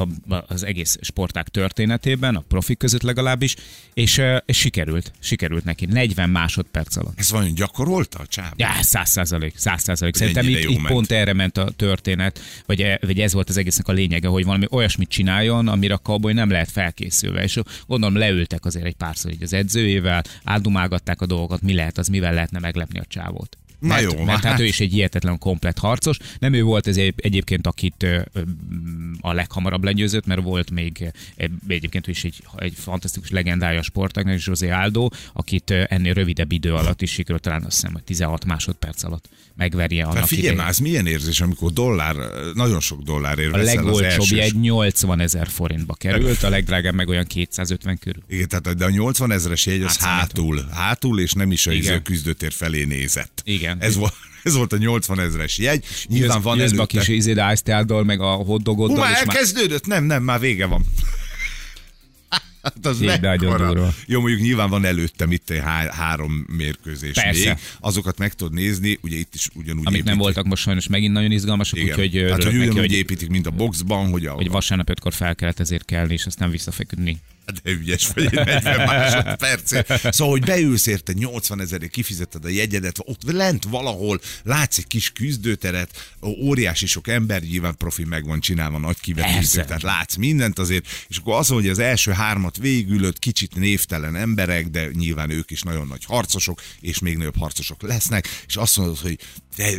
az 0.47 0.63
egész 0.65 0.97
sporták 1.01 1.47
történetében, 1.47 2.35
a 2.35 2.43
profik 2.47 2.77
között 2.77 3.01
legalábbis, 3.01 3.55
és, 3.93 4.21
és 4.45 4.57
sikerült, 4.57 5.11
sikerült 5.19 5.63
neki 5.63 5.85
40 5.85 6.29
másodperc 6.29 6.95
alatt. 6.95 7.19
Ez 7.19 7.31
vajon 7.31 7.53
gyakorolta 7.53 8.19
a 8.19 8.25
csáv? 8.25 8.51
Ja, 8.55 8.67
száz 8.81 9.09
százalék, 9.09 9.57
száz 9.57 9.81
százalék. 9.81 10.15
Szerintem 10.15 10.47
itt, 10.47 10.69
itt 10.69 10.87
pont 10.87 11.11
erre 11.11 11.33
ment 11.33 11.57
a 11.57 11.69
történet, 11.75 12.39
vagy 12.65 12.81
e- 12.81 12.98
vagy 13.01 13.19
ez 13.19 13.33
volt 13.33 13.49
az 13.49 13.57
egésznek 13.57 13.87
a 13.87 13.91
lényege, 13.91 14.27
hogy 14.27 14.45
valami 14.45 14.65
olyasmit 14.69 15.09
csináljon, 15.09 15.67
amire 15.67 15.93
a 15.93 15.97
Cowboy 15.97 16.33
nem 16.33 16.49
lehet 16.49 16.71
felkészülve. 16.71 17.43
És 17.43 17.59
gondolom 17.87 18.15
leültek 18.15 18.65
azért 18.65 18.85
egy 18.85 18.95
párszor 18.95 19.31
így 19.31 19.43
az 19.43 19.53
edzőjével, 19.53 20.23
átdumálgatták 20.43 21.21
a 21.21 21.25
dolgokat, 21.25 21.61
mi 21.61 21.73
lehet 21.73 21.97
az, 21.97 22.07
mivel 22.07 22.33
lehetne 22.33 22.59
meglepni 22.59 22.99
a 22.99 23.05
csávót. 23.07 23.58
Na 23.79 23.87
mert, 23.87 24.01
jó, 24.01 24.23
mert 24.23 24.43
hát 24.43 24.51
hát- 24.51 24.59
ő 24.59 24.65
is 24.65 24.79
egy 24.79 24.91
hihetetlen 24.91 25.37
komplet 25.37 25.77
harcos. 25.79 26.17
Nem 26.39 26.53
ő 26.53 26.63
volt 26.63 26.87
ez 26.87 26.97
egy- 26.97 27.13
egyébként, 27.17 27.67
akit 27.67 28.05
a 29.21 29.33
leghamarabb 29.33 29.83
legyőzött, 29.83 30.25
mert 30.25 30.41
volt 30.41 30.71
még 30.71 31.11
egyébként 31.67 32.07
ő 32.07 32.11
is 32.11 32.23
egy, 32.23 32.43
egy 32.57 32.73
fantasztikus 32.77 33.29
legendája 33.29 33.79
a 33.79 33.83
sportágnak, 33.83 34.43
José 34.43 34.69
Aldo, 34.69 35.09
akit 35.33 35.71
ennél 35.71 36.13
rövidebb 36.13 36.51
idő 36.51 36.73
alatt 36.73 37.01
is 37.01 37.11
sikerült 37.11 37.41
talán 37.43 37.63
azt 37.63 37.75
hiszem, 37.75 37.93
hogy 37.93 38.03
16 38.03 38.45
másodperc 38.45 39.03
alatt 39.03 39.29
megverje 39.55 40.03
annak 40.03 40.17
Hát 40.17 40.27
figyelj 40.27 40.41
idején. 40.45 40.61
már, 40.61 40.69
ez 40.69 40.77
milyen 40.77 41.07
érzés, 41.07 41.41
amikor 41.41 41.71
dollár, 41.71 42.15
nagyon 42.53 42.79
sok 42.79 43.01
dollárért 43.01 43.53
A 43.53 43.57
legolcsóbb 43.57 44.25
jegy 44.37 44.59
80 44.59 45.19
ezer 45.19 45.47
forintba 45.47 45.93
került, 45.93 46.43
a 46.43 46.49
legdrágább 46.49 46.93
meg 46.93 47.07
olyan 47.07 47.25
250 47.25 47.97
körül. 47.97 48.23
Igen, 48.27 48.47
tehát 48.47 48.75
de 48.77 48.85
a 48.85 48.89
80 48.89 49.31
ezres 49.31 49.65
jegy 49.65 49.81
az 49.81 49.85
Átszámítom. 49.87 50.19
hátul, 50.19 50.69
hátul, 50.71 51.19
és 51.19 51.33
nem 51.33 51.51
is 51.51 51.67
a 51.67 51.71
Igen. 51.71 52.03
küzdőtér 52.03 52.51
felé 52.51 52.83
nézett. 52.83 53.41
Igen. 53.45 53.68
Ez 53.79 53.95
volt, 53.95 54.13
ez 54.43 54.55
volt 54.55 54.73
a 54.73 54.77
80 54.77 55.19
ezres 55.19 55.57
jegy. 55.57 55.85
Nyilván 56.07 56.41
van 56.41 56.57
jössz 56.57 56.71
be 56.71 56.75
a 56.77 56.79
előtte. 56.79 56.99
kis 56.99 57.07
izéd 57.07 57.37
meg 58.05 58.21
a 58.21 58.33
Hú, 58.35 58.43
hotdogoddal, 58.43 58.97
már 58.97 59.11
és 59.11 59.25
már 59.25 59.35
elkezdődött? 59.35 59.85
Nem, 59.85 60.03
nem, 60.03 60.23
már 60.23 60.39
vége 60.39 60.65
van. 60.65 60.85
Hát 62.61 62.85
az 62.85 62.99
mekkora. 62.99 63.93
Jó, 64.05 64.19
mondjuk 64.19 64.41
nyilván 64.41 64.69
van 64.69 64.85
előtte 64.85 65.25
itt 65.29 65.49
egy 65.49 65.59
há- 65.59 65.93
három 65.93 66.45
mérkőzés 66.47 67.13
Persze. 67.13 67.49
még. 67.49 67.57
Azokat 67.79 68.17
meg 68.17 68.33
tudod 68.33 68.53
nézni, 68.53 68.99
ugye 69.01 69.17
itt 69.17 69.33
is 69.35 69.49
ugyanúgy 69.53 69.87
amik 69.87 70.03
nem 70.03 70.13
építik. 70.13 70.19
voltak 70.19 70.45
most 70.45 70.61
sajnos 70.63 70.87
megint 70.87 71.13
nagyon 71.13 71.31
izgalmasak, 71.31 71.79
Igen. 71.79 71.99
úgyhogy 71.99 72.29
hát, 72.29 72.43
hogy 72.43 72.45
neki, 72.45 72.57
ugyanúgy 72.57 72.77
hogy, 72.77 72.91
építik, 72.91 73.29
mint 73.29 73.47
a 73.47 73.51
boxban, 73.51 74.09
hogy 74.09 74.25
a, 74.25 74.31
hogy 74.31 74.49
vasárnap 74.49 74.89
ötkor 74.89 75.13
fel 75.13 75.35
kellett 75.35 75.59
ezért 75.59 75.85
kelni, 75.85 76.13
és 76.13 76.25
aztán 76.25 76.49
visszafeküdni. 76.49 77.17
De 77.51 77.71
ügyes 77.71 78.07
vagy, 78.07 78.23
egy 78.25 78.45
40 78.45 78.85
másodpercért. 78.85 80.13
Szóval, 80.13 80.33
hogy 80.33 80.45
beülsz 80.45 80.85
érte 80.85 81.13
80 81.13 81.61
ezerért, 81.61 81.91
kifizetted 81.91 82.45
a 82.45 82.49
jegyedet, 82.49 82.99
ott 82.99 83.31
lent 83.31 83.63
valahol 83.63 84.19
látsz 84.43 84.77
egy 84.77 84.87
kis 84.87 85.11
küzdőteret, 85.11 86.15
óriási 86.23 86.85
sok 86.85 87.07
ember, 87.07 87.41
nyilván 87.41 87.77
profi 87.77 88.03
meg 88.03 88.25
van 88.25 88.39
csinálva, 88.39 88.77
nagy 88.77 88.99
kivetítő, 88.99 89.63
tehát 89.63 89.81
látsz 89.81 90.15
mindent 90.15 90.59
azért, 90.59 90.87
és 91.07 91.17
akkor 91.17 91.35
az, 91.35 91.47
hogy 91.47 91.69
az 91.69 91.79
első 91.79 92.11
hármat 92.11 92.57
végülött, 92.57 93.19
kicsit 93.19 93.55
névtelen 93.55 94.15
emberek, 94.15 94.67
de 94.67 94.89
nyilván 94.93 95.29
ők 95.29 95.51
is 95.51 95.61
nagyon 95.61 95.87
nagy 95.87 96.05
harcosok, 96.05 96.61
és 96.81 96.99
még 96.99 97.17
nagyobb 97.17 97.37
harcosok 97.37 97.81
lesznek, 97.81 98.27
és 98.47 98.55
azt 98.55 98.77
mondod, 98.77 98.97
hogy 98.97 99.19
de 99.55 99.71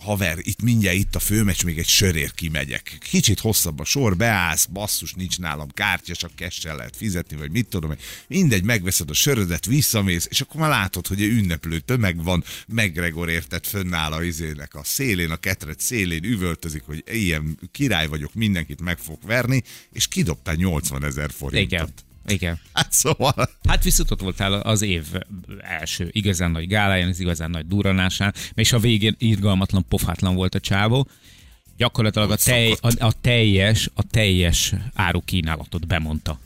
haver, 0.00 0.38
itt 0.40 0.62
mindjárt 0.62 0.96
itt 0.96 1.14
a 1.14 1.18
főmeccs, 1.18 1.64
még 1.64 1.78
egy 1.78 1.86
sörért 1.86 2.34
kimegyek. 2.34 2.98
Kicsit 3.00 3.40
hosszabb 3.40 3.78
a 3.78 3.84
sor, 3.84 4.16
beállsz, 4.16 4.66
basszus, 4.66 5.12
nincs 5.12 5.38
nálam 5.38 5.68
kártya, 5.68 6.14
csak 6.14 6.34
kessel 6.34 6.76
lehet 6.76 6.96
fizetni, 6.96 7.36
vagy 7.36 7.50
mit 7.50 7.66
tudom 7.66 7.90
én. 7.90 7.98
Mindegy, 8.26 8.62
megveszed 8.62 9.10
a 9.10 9.14
sörödet, 9.14 9.66
visszamész, 9.66 10.26
és 10.30 10.40
akkor 10.40 10.60
már 10.60 10.70
látod, 10.70 11.06
hogy 11.06 11.22
egy 11.22 11.28
ünneplő 11.28 11.78
tömeg 11.78 12.22
van, 12.22 12.44
McGregor 12.66 13.28
érted 13.28 13.66
fönnáll 13.66 14.12
a 14.12 14.22
izének 14.22 14.74
a 14.74 14.84
szélén, 14.84 15.30
a 15.30 15.36
ketret 15.36 15.80
szélén, 15.80 16.24
üvöltözik, 16.24 16.82
hogy 16.82 17.04
ilyen 17.06 17.58
király 17.72 18.06
vagyok, 18.06 18.34
mindenkit 18.34 18.80
meg 18.80 18.98
fog 18.98 19.18
verni, 19.26 19.62
és 19.92 20.08
kidobtál 20.08 20.54
80 20.54 21.04
ezer 21.04 21.30
forintot. 21.30 21.72
Igen. 21.72 21.88
Igen. 22.28 22.58
Hát 22.72 22.92
szóval... 22.92 23.50
Hát 23.68 23.84
viszont 23.84 24.10
ott 24.10 24.20
voltál 24.20 24.52
az 24.52 24.82
év 24.82 25.04
első 25.60 26.08
igazán 26.12 26.50
nagy 26.50 26.66
gáláján, 26.66 27.08
az 27.08 27.20
igazán 27.20 27.50
nagy 27.50 27.66
duranásán, 27.66 28.34
és 28.54 28.72
a 28.72 28.78
végén 28.78 29.14
irgalmatlan, 29.18 29.84
pofátlan 29.88 30.34
volt 30.34 30.54
a 30.54 30.60
csávó. 30.60 31.08
Gyakorlatilag 31.76 32.30
a, 32.30 32.36
tej, 32.36 32.76
a, 32.80 33.04
a 33.04 33.12
teljes, 33.20 33.90
a 33.94 34.02
teljes 34.02 34.74
árukínálatot 34.94 35.86
bemondta. 35.86 36.38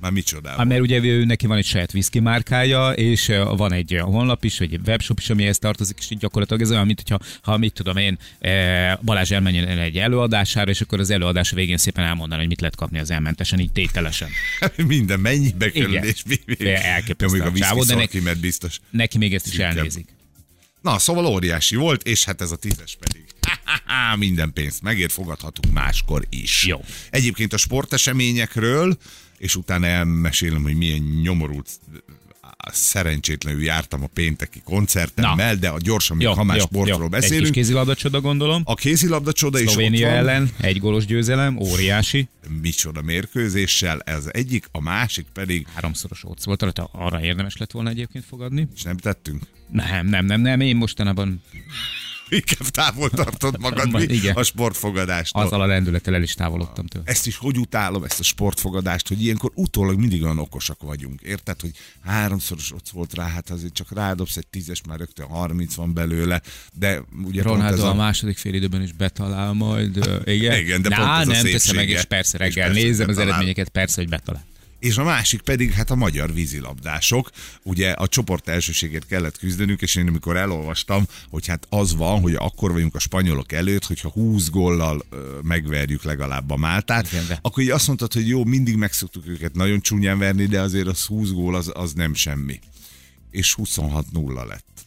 Már 0.00 0.12
micsoda. 0.12 0.48
Hát, 0.48 0.66
mert 0.66 0.80
ugye 0.80 1.02
ő, 1.02 1.24
neki 1.24 1.46
van 1.46 1.56
egy 1.56 1.64
saját 1.64 1.94
whisky 1.94 2.20
márkája, 2.20 2.90
és 2.90 3.32
van 3.56 3.72
egy 3.72 3.98
honlap 4.02 4.44
is, 4.44 4.58
vagy 4.58 4.72
egy 4.74 4.80
webshop 4.86 5.18
is, 5.18 5.30
amihez 5.30 5.58
tartozik, 5.58 5.96
és 5.98 6.10
így 6.10 6.18
gyakorlatilag 6.18 6.62
ez 6.62 6.70
olyan, 6.70 6.86
mint 6.86 6.98
hogyha, 7.06 7.18
ha 7.42 7.56
mit 7.56 7.72
tudom 7.72 7.96
én, 7.96 8.18
Balázs 9.02 9.30
elmenjen 9.30 9.78
egy 9.78 9.98
előadására, 9.98 10.70
és 10.70 10.80
akkor 10.80 11.00
az 11.00 11.10
előadás 11.10 11.50
végén 11.50 11.76
szépen 11.76 12.04
elmondaná, 12.04 12.40
hogy 12.40 12.48
mit 12.48 12.60
lehet 12.60 12.76
kapni 12.76 12.98
az 12.98 13.10
elmentesen, 13.10 13.58
így 13.58 13.72
tételesen. 13.72 14.28
Minden 14.86 15.20
mennyibe 15.20 15.70
kerül, 15.70 15.94
és 15.94 16.22
mi, 16.26 16.36
mi. 16.46 16.70
Elképesztő 16.74 17.40
a 17.40 17.46
a 17.46 17.52
csávó, 17.52 17.84
de 17.84 17.94
nek- 17.94 18.10
szortimet 18.10 18.40
biztos. 18.40 18.80
Neki 18.90 19.18
még 19.18 19.34
ezt 19.34 19.46
is 19.46 19.52
Szűkebb. 19.52 19.76
elnézik. 19.76 20.06
Na, 20.82 20.98
szóval 20.98 21.26
óriási 21.26 21.76
volt, 21.76 22.02
és 22.02 22.24
hát 22.24 22.40
ez 22.40 22.50
a 22.50 22.56
tízes 22.56 22.96
pedig. 23.00 23.22
Minden 24.18 24.52
pénzt 24.52 24.82
megért, 24.82 25.12
fogadhatunk 25.12 25.74
máskor 25.74 26.26
is. 26.30 26.64
Jó. 26.66 26.84
Egyébként 27.10 27.52
a 27.52 27.56
sporteseményekről, 27.56 28.98
és 29.44 29.56
utána 29.56 29.86
elmesélem, 29.86 30.62
hogy 30.62 30.76
milyen 30.76 31.00
nyomorult 31.22 31.70
szerencsétlenül 32.72 33.62
jártam 33.62 34.02
a 34.02 34.06
pénteki 34.06 34.60
koncertemmel, 34.64 35.56
de 35.56 35.68
a 35.68 35.76
gyorsan, 35.78 36.16
még 36.16 36.26
ha 36.26 36.44
már 36.44 36.60
sportról 36.60 37.02
Egy 37.04 37.08
beszélünk. 37.08 37.44
kis 37.44 37.52
kézilabda 37.54 37.94
csoda, 37.94 38.20
gondolom. 38.20 38.62
A 38.64 38.74
kézilabda 38.74 39.32
csoda 39.32 39.60
is 39.60 39.76
ott 39.76 39.82
van. 39.82 39.94
ellen 39.94 40.50
egy 40.60 40.78
gólos 40.80 41.06
győzelem, 41.06 41.56
óriási. 41.56 42.28
Micsoda 42.62 43.02
mérkőzéssel, 43.02 44.00
ez 44.00 44.24
egyik, 44.32 44.68
a 44.72 44.80
másik 44.80 45.26
pedig, 45.32 45.66
Háromszoros 45.74 46.24
ott 46.24 46.42
volt, 46.44 46.62
rajta 46.62 46.88
arra 46.92 47.22
érdemes 47.22 47.56
lett 47.56 47.70
volna 47.70 47.88
egyébként 47.90 48.24
fogadni. 48.24 48.68
és 48.74 48.82
nem 48.82 48.96
tettünk, 48.96 49.42
Nem, 49.70 50.06
nem, 50.06 50.24
nem, 50.26 50.40
nem, 50.40 50.60
én 50.60 50.76
mostanában 50.76 51.42
inkább 52.38 52.68
távol 52.68 53.10
tartod 53.10 53.60
magad 53.60 53.90
mi, 53.92 54.02
Igen. 54.02 54.34
a 54.36 54.42
sportfogadástól. 54.42 55.42
azzal 55.42 55.60
a 55.60 55.66
lendülettel 55.66 56.14
el 56.14 56.22
is 56.22 56.34
távolodtam 56.34 56.86
tőle. 56.86 57.04
ezt 57.06 57.26
is 57.26 57.36
hogy 57.36 57.58
utálom, 57.58 58.04
ezt 58.04 58.20
a 58.20 58.22
sportfogadást, 58.22 59.08
hogy 59.08 59.22
ilyenkor 59.22 59.50
utólag 59.54 59.98
mindig 59.98 60.22
olyan 60.22 60.38
okosak 60.38 60.82
vagyunk. 60.82 61.20
Érted, 61.20 61.60
hogy 61.60 61.70
háromszoros 62.04 62.72
ott 62.72 62.88
volt 62.88 63.14
rá, 63.14 63.26
hát 63.28 63.50
azért 63.50 63.72
csak 63.72 63.92
rádobsz 63.92 64.36
egy 64.36 64.46
tízes, 64.46 64.80
már 64.88 64.98
rögtön 64.98 65.26
30 65.26 65.74
van 65.74 65.94
belőle, 65.94 66.42
de 66.72 67.02
ugye 67.24 67.42
Ronaldo 67.42 67.82
a 67.84 67.88
a... 67.88 67.94
második 67.94 68.36
fél 68.36 68.54
időben 68.54 68.82
is 68.82 68.92
betalál 68.92 69.52
majd. 69.52 69.96
Igen, 70.24 70.58
Igen, 70.58 70.82
de 70.82 70.88
Ná, 70.88 70.96
pont 70.96 71.08
ez 71.20 71.28
a 71.28 71.32
nem 71.32 71.42
teszem 71.42 71.50
szépsége. 71.50 71.76
meg, 71.76 71.88
és 71.88 72.04
persze 72.04 72.38
És 72.38 72.54
reggel 72.54 72.66
persze 72.66 72.82
nézem 72.82 73.08
az 73.08 73.14
betalál. 73.14 73.28
eredményeket, 73.34 73.68
persze, 73.68 74.00
hogy 74.00 74.10
betalál. 74.10 74.44
És 74.84 74.96
a 74.96 75.04
másik 75.04 75.40
pedig 75.40 75.72
hát 75.72 75.90
a 75.90 75.94
magyar 75.94 76.32
vízilabdások. 76.32 77.30
Ugye 77.62 77.90
a 77.90 78.08
csoport 78.08 78.48
elsőségért 78.48 79.06
kellett 79.06 79.38
küzdenünk, 79.38 79.82
és 79.82 79.94
én 79.94 80.08
amikor 80.08 80.36
elolvastam, 80.36 81.06
hogy 81.30 81.46
hát 81.46 81.66
az 81.68 81.96
van, 81.96 82.20
hogy 82.20 82.34
akkor 82.34 82.72
vagyunk 82.72 82.94
a 82.94 82.98
spanyolok 82.98 83.52
előtt, 83.52 83.84
hogyha 83.84 84.08
20 84.08 84.50
góllal 84.50 85.04
ö, 85.10 85.38
megverjük 85.42 86.02
legalább 86.02 86.50
a 86.50 86.56
Máltát, 86.56 87.12
Igen, 87.12 87.26
de- 87.26 87.38
akkor 87.42 87.62
így 87.62 87.70
azt 87.70 87.86
mondtad, 87.86 88.12
hogy 88.12 88.28
jó, 88.28 88.44
mindig 88.44 88.76
megszoktuk 88.76 89.26
őket 89.26 89.54
nagyon 89.54 89.80
csúnyán 89.80 90.18
verni, 90.18 90.46
de 90.46 90.60
azért 90.60 90.86
az 90.86 91.04
20 91.04 91.30
gól 91.30 91.54
az, 91.54 91.70
az 91.74 91.92
nem 91.92 92.14
semmi. 92.14 92.60
És 93.30 93.56
26-0 93.58 94.46
lett. 94.46 94.84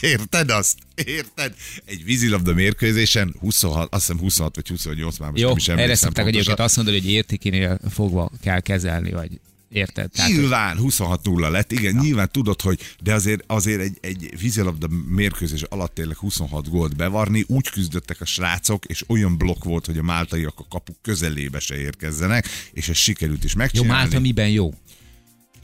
Érted 0.00 0.50
azt? 0.50 0.78
Érted? 1.04 1.54
Egy 1.84 2.04
vízilabda 2.04 2.54
mérkőzésen 2.54 3.34
26, 3.40 3.94
azt 3.94 4.06
hiszem 4.06 4.18
26 4.18 4.54
vagy 4.54 4.68
28 4.68 5.18
már 5.18 5.30
most 5.30 5.42
Jó, 5.42 5.48
nem 5.48 5.56
is 5.56 5.68
erre 5.68 5.94
szokták 5.94 6.26
egyébként 6.26 6.58
azt 6.58 6.76
mondani, 6.76 6.98
hogy 6.98 7.10
értékénél 7.10 7.78
fogva 7.90 8.30
kell 8.42 8.60
kezelni, 8.60 9.10
vagy 9.10 9.40
érted? 9.70 10.10
Tehát, 10.10 10.30
Nyilván 10.30 10.78
26-0 10.80 11.50
lett, 11.50 11.72
igen, 11.72 11.94
ja. 11.94 12.00
nyilván 12.00 12.28
tudod, 12.32 12.60
hogy 12.60 12.80
de 13.02 13.14
azért, 13.14 13.44
azért 13.46 13.80
egy, 13.80 13.98
egy 14.00 14.34
vízilabda 14.40 14.88
mérkőzés 15.08 15.62
alatt 15.62 15.94
tényleg 15.94 16.16
26 16.16 16.68
gólt 16.68 16.96
bevarni, 16.96 17.44
úgy 17.48 17.68
küzdöttek 17.68 18.20
a 18.20 18.24
srácok, 18.24 18.84
és 18.84 19.04
olyan 19.08 19.36
blokk 19.36 19.64
volt, 19.64 19.86
hogy 19.86 19.98
a 19.98 20.02
máltaiak 20.02 20.54
a 20.56 20.66
kapuk 20.68 20.96
közelébe 21.02 21.58
se 21.58 21.76
érkezzenek, 21.76 22.48
és 22.72 22.88
ez 22.88 22.96
sikerült 22.96 23.44
is 23.44 23.52
jó, 23.52 23.58
megcsinálni. 23.58 23.92
Málta 23.92 24.20
miben 24.20 24.48
jó? 24.48 24.74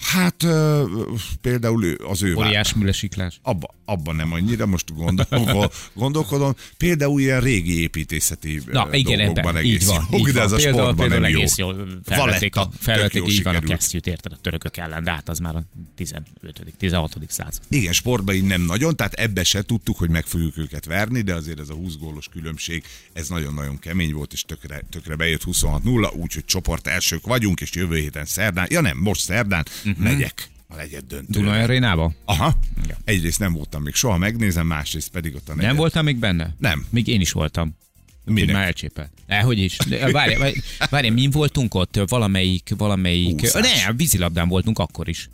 Hát 0.00 0.43
ö, 0.43 0.85
például 1.41 1.85
ő, 1.85 2.00
az 2.09 2.23
ő 2.23 2.35
Óriás 2.35 2.75
mülesiklás. 2.75 3.38
abba, 3.43 3.75
abban 3.85 4.17
nem 4.17 4.33
annyira, 4.33 4.67
most 4.67 4.95
gondol, 4.95 5.73
gondolkodom. 5.95 6.55
Például 6.76 7.21
ilyen 7.21 7.41
régi 7.41 7.81
építészeti 7.81 8.62
Na, 8.67 8.88
igen, 8.93 9.17
dolgokban 9.17 9.45
ebben, 9.45 9.57
egész 9.57 9.75
így 9.75 9.87
van. 9.87 10.07
jó, 10.11 10.19
így 10.19 10.25
de 10.25 10.33
van. 10.33 10.43
ez 10.43 10.53
a 10.53 10.57
például, 10.57 10.83
sportban 10.83 11.09
például 11.09 11.21
nem 11.21 11.31
jó. 11.31 11.38
egész 11.38 11.57
jól 11.57 11.88
felvették, 12.05 12.57
a, 12.57 12.71
felvették 12.79 13.29
így 13.29 13.43
van 13.43 13.55
a 13.55 13.61
kesztyűt, 13.61 14.07
érted, 14.07 14.33
a 14.33 14.37
törökök 14.41 14.76
ellen, 14.76 15.05
de 15.05 15.11
hát 15.11 15.29
az 15.29 15.38
már 15.38 15.57
a 15.57 15.65
15 15.95 16.26
16 16.79 17.17
század. 17.29 17.62
Igen, 17.69 17.93
sportban 17.93 18.35
így 18.35 18.45
nem 18.45 18.62
nagyon, 18.62 18.97
tehát 18.97 19.12
ebbe 19.12 19.45
se 19.45 19.62
tudtuk, 19.62 19.99
hogy 19.99 20.11
meg 20.11 20.26
fogjuk 20.26 20.59
őket 20.59 20.85
verni, 20.85 21.21
de 21.21 21.35
azért 21.35 21.61
ez 21.61 21.69
a 21.69 21.75
20 21.75 21.97
gólos 21.97 22.29
különbség, 22.29 22.85
ez 23.12 23.29
nagyon-nagyon 23.29 23.79
kemény 23.79 24.12
volt, 24.12 24.33
és 24.33 24.43
tökre, 24.43 24.83
tökre 24.91 25.17
bejött 25.17 25.43
26-0, 25.47 26.15
úgyhogy 26.15 26.45
csoport 26.45 26.87
elsők 26.87 27.26
vagyunk, 27.26 27.61
és 27.61 27.71
jövő 27.75 27.97
héten 27.97 28.25
szerdán, 28.25 28.67
ja 28.71 28.81
nem, 28.81 28.99
most 28.99 29.21
szerdán 29.21 29.67
uh-huh. 29.87 30.05
megyek 30.05 30.49
a 30.69 30.76
legyet 30.76 31.07
döntő. 31.07 31.33
Duna 31.33 31.52
Arénába? 31.52 32.12
Aha, 32.25 32.55
Ja. 32.88 32.97
egyrészt 33.05 33.38
nem 33.38 33.52
voltam 33.52 33.83
még 33.83 33.95
soha, 33.95 34.16
megnézem, 34.19 34.66
másrészt 34.66 35.11
pedig 35.11 35.35
ott 35.35 35.49
a 35.49 35.55
negyed. 35.55 35.66
Nem 35.66 35.76
voltam 35.76 36.05
még 36.05 36.16
benne? 36.16 36.55
Nem. 36.59 36.87
Még 36.90 37.07
én 37.07 37.21
is 37.21 37.33
voltam. 37.33 37.76
Minek? 38.25 38.55
Már 38.55 38.64
elcsépelt. 38.64 39.11
Dehogy 39.26 39.59
is. 39.59 39.76
De 39.88 40.11
Várj, 40.11 40.35
várj, 40.35 40.55
várj, 40.90 41.09
min 41.09 41.31
voltunk 41.31 41.75
ott? 41.75 42.00
Valamelyik, 42.07 42.75
valamelyik... 42.76 43.43
Úszás. 43.43 43.85
Ne, 43.85 43.93
vízilabdán 43.93 44.49
voltunk 44.49 44.78
akkor 44.78 45.09
is. 45.09 45.28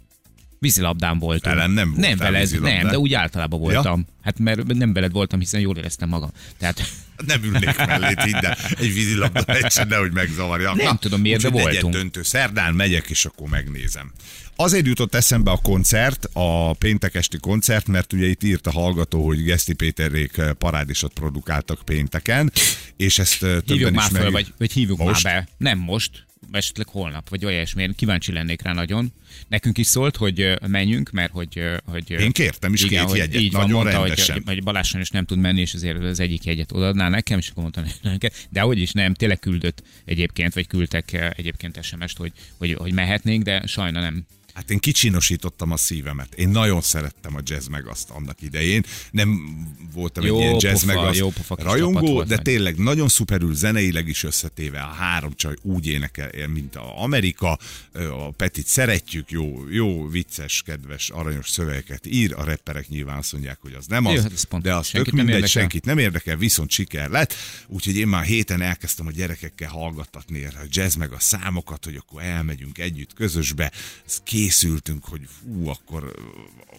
Vízilabdán 0.63 1.19
voltunk. 1.19 1.55
Velem 1.55 1.71
nem 1.71 1.93
voltál 1.93 2.09
Nem 2.09 2.19
veled, 2.19 2.41
vízilabdán? 2.41 2.77
nem, 2.77 2.91
de 2.91 2.99
úgy 2.99 3.15
általában 3.15 3.61
voltam. 3.61 4.07
Hát 4.23 4.39
mert 4.39 4.67
nem 4.67 4.93
veled 4.93 5.13
voltam, 5.13 5.39
hiszen 5.39 5.61
jól 5.61 5.77
éreztem 5.77 6.09
magam. 6.09 6.31
Tehát 6.59 6.83
Nem 7.27 7.43
ülnék 7.45 7.77
mellé, 7.77 8.15
el. 8.17 8.57
Egy 8.79 8.95
vízilabda 8.95 9.43
meccsen 9.47 9.89
nehogy 9.89 10.13
megzavarjak. 10.13 10.83
Nem 10.83 10.97
tudom 10.97 11.21
miért, 11.21 11.43
de 11.43 11.49
voltunk. 11.51 11.95
döntő. 11.95 12.23
Szerdán 12.23 12.75
megyek, 12.75 13.11
és 13.11 13.25
akkor 13.25 13.49
megnézem. 13.49 14.13
Azért 14.57 14.87
jutott 14.87 15.15
eszembe 15.15 15.51
a 15.51 15.57
koncert, 15.57 16.29
a 16.33 16.73
péntek 16.73 17.15
esti 17.15 17.39
koncert, 17.39 17.87
mert 17.87 18.13
ugye 18.13 18.27
itt 18.27 18.43
írt 18.43 18.67
a 18.67 18.71
hallgató, 18.71 19.27
hogy 19.27 19.43
Geszti 19.43 19.73
Péterék 19.73 20.37
eh, 20.37 20.53
parádisot 20.53 21.13
produkáltak 21.13 21.83
pénteken, 21.85 22.53
és 22.97 23.19
ezt 23.19 23.43
eh, 23.43 23.49
hívjuk 23.49 23.67
többen 23.67 23.93
már 23.93 24.11
is 24.11 24.17
föl, 24.19 24.31
vagy, 24.31 24.53
vagy 24.59 24.73
hívjuk 24.73 24.99
Most? 24.99 25.25
már 25.25 25.35
be. 25.35 25.49
Nem 25.57 25.79
most, 25.79 26.27
esetleg 26.51 26.87
holnap, 26.89 27.29
vagy 27.29 27.45
olyasmi. 27.45 27.83
Én 27.83 27.95
kíváncsi 27.95 28.33
lennék 28.33 28.63
rá 28.63 28.73
nagyon. 28.73 29.13
Nekünk 29.49 29.79
is 29.79 29.87
szólt, 29.87 30.17
hogy 30.17 30.59
menjünk, 30.67 31.11
mert 31.11 31.33
hogy... 31.33 31.61
hogy 31.85 32.11
Én 32.11 32.33
kértem 32.33 32.73
is 32.73 32.87
két 32.87 32.99
hogy 32.99 33.19
jegyet, 33.19 33.41
így 33.41 33.53
van, 33.53 33.61
nagyon 33.61 33.83
mondta, 33.83 34.01
rendesen. 34.01 34.35
hogy, 34.35 34.45
hogy 34.47 34.63
Balázs 34.63 34.95
is 34.95 35.11
nem 35.11 35.25
tud 35.25 35.39
menni, 35.39 35.61
és 35.61 35.75
azért 35.75 35.99
az 35.99 36.21
egyik 36.21 36.45
jegyet 36.45 36.73
odaadná 36.73 37.09
nekem, 37.09 37.39
és 37.39 37.49
akkor 37.49 37.63
mondtam, 37.63 37.85
hogy 37.85 37.95
nekem. 38.03 38.31
De 38.51 38.61
hogy 38.61 38.79
is 38.79 38.93
nem, 38.93 39.15
tényleg 39.15 39.39
küldött 39.39 39.83
egyébként, 40.05 40.55
vagy 40.55 40.67
küldtek 40.67 41.33
egyébként 41.37 41.85
SMS-t, 41.85 42.17
hogy, 42.17 42.33
hogy, 42.59 42.73
hogy 42.73 42.93
mehetnénk, 42.93 43.43
de 43.43 43.67
sajna 43.67 44.01
nem. 44.01 44.27
Hát 44.55 44.71
én 44.71 44.79
kicsinosítottam 44.79 45.71
a 45.71 45.77
szívemet. 45.77 46.35
Én 46.35 46.49
nagyon 46.49 46.81
szerettem 46.81 47.37
a 47.37 47.41
jazz 47.45 47.67
meg 47.67 47.87
azt 47.87 48.11
annak 48.11 48.43
idején. 48.43 48.85
Nem 49.11 49.57
voltam 49.93 50.25
Jó 50.25 50.37
egy 50.37 50.41
ilyen 50.43 50.57
jazz 50.59 50.85
pofa, 50.85 50.87
meg 50.87 51.09
azt 51.09 51.19
jó 51.19 51.31
pofa 51.31 51.55
kis 51.55 51.65
csapat 51.65 51.73
rajongó, 51.73 52.23
de 52.23 52.35
vagy. 52.35 52.45
tényleg 52.45 52.77
nagyon 52.77 53.09
szuperül 53.09 53.55
zeneileg 53.55 54.09
is 54.09 54.23
összetéve. 54.23 54.81
A 54.81 54.87
három 54.87 55.33
csaj 55.35 55.55
úgy 55.63 55.87
énekel, 55.87 56.31
mint 56.49 56.77
a 56.77 57.03
Amerika. 57.03 57.59
A 57.93 58.31
Petit 58.31 58.67
szeretjük, 58.67 59.31
jó, 59.31 59.65
jó, 59.71 60.09
vicces, 60.09 60.63
kedves, 60.63 61.11
aranyos 61.11 61.49
szövegeket 61.49 62.07
ír. 62.07 62.35
A 62.37 62.45
rapperek 62.45 62.89
nyilván 62.89 63.19
azt 63.19 63.33
mondják, 63.33 63.59
hogy 63.61 63.73
az 63.73 63.87
nem 63.87 64.07
az, 64.07 64.15
Jó, 64.15 64.21
hát 64.21 64.33
ez 64.33 64.47
de 64.63 64.75
az 64.75 64.89
tök 64.89 65.07
mindegy, 65.07 65.27
érdekel. 65.27 65.49
senkit 65.49 65.85
nem 65.85 65.99
érdekel, 65.99 66.37
viszont 66.37 66.71
siker 66.71 67.11
lett. 67.11 67.35
Úgyhogy 67.67 67.97
én 67.97 68.09
már 68.09 68.25
héten 68.25 68.63
elkezdtem 68.63 69.07
a 69.07 69.11
gyerekekkel 69.11 69.69
hallgattatni 69.69 70.45
erre 70.45 70.59
a 70.59 70.67
jazz 70.71 70.95
meg 70.95 71.13
a 71.13 71.19
számokat, 71.19 71.85
hogy 71.85 71.97
akkor 71.97 72.23
elmegyünk 72.23 72.79
együtt 72.79 73.15
közösbe. 73.15 73.73
Ezt 74.07 74.21
készültünk, 74.43 75.05
hogy 75.05 75.21
fú, 75.41 75.69
akkor 75.69 76.13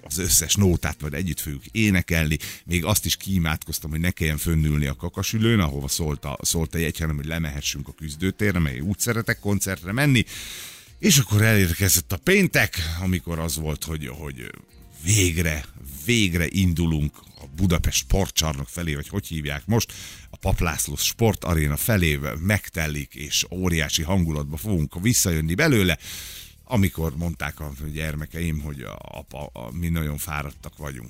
az 0.04 0.18
összes 0.18 0.56
nótát 0.56 1.02
majd 1.02 1.14
együtt 1.14 1.40
fogjuk 1.40 1.66
énekelni. 1.72 2.38
Még 2.66 2.86
azt 2.86 3.06
is 3.06 3.16
kímátkoztam, 3.16 3.90
hogy 3.90 4.00
ne 4.00 4.12
kelljen 4.12 4.38
fönnülni 4.38 4.86
a 4.86 4.96
kakasülőn, 4.96 5.60
ahova 5.60 5.88
szólt 5.88 6.26
a, 6.26 6.38
szólt 6.42 6.76
a 6.76 6.78
jegy, 6.78 6.98
hanem 6.98 7.16
hogy 7.16 7.26
lemehessünk 7.26 7.88
a 7.88 7.92
küzdőtérre, 7.92 8.60
én 8.60 8.82
úgy 8.82 9.00
szeretek 9.00 9.40
koncertre 9.40 9.92
menni. 9.92 10.26
És 11.00 11.18
akkor 11.18 11.42
elérkezett 11.42 12.12
a 12.12 12.18
péntek, 12.18 12.78
amikor 13.02 13.40
az 13.40 13.56
volt, 13.56 13.84
hogy, 13.84 14.08
hogy 14.08 14.52
végre, 15.04 15.66
végre 16.06 16.46
indulunk 16.50 17.18
a 17.18 17.46
Budapest 17.56 17.98
sportcsarnok 17.98 18.70
felé, 18.70 18.96
vagy 18.96 19.08
hogy 19.08 19.28
hívják 19.28 19.66
most, 19.66 19.94
a 20.30 20.38
Paplászló 20.38 20.96
sportaréna 20.96 21.78
felé 21.78 22.20
megtellik, 22.40 23.16
és 23.16 23.46
óriási 23.52 24.02
hangulatba 24.02 24.58
fogunk 24.58 25.02
visszajönni 25.02 25.56
belőle, 25.56 25.98
amikor 26.74 27.18
mondták 27.18 27.60
a 27.60 27.72
gyermekeim, 27.94 28.62
hogy 28.62 28.82
a, 28.82 28.98
apa, 29.00 29.46
a, 29.46 29.72
mi 29.72 29.88
nagyon 29.88 30.18
fáradtak 30.18 30.78
vagyunk. 30.78 31.10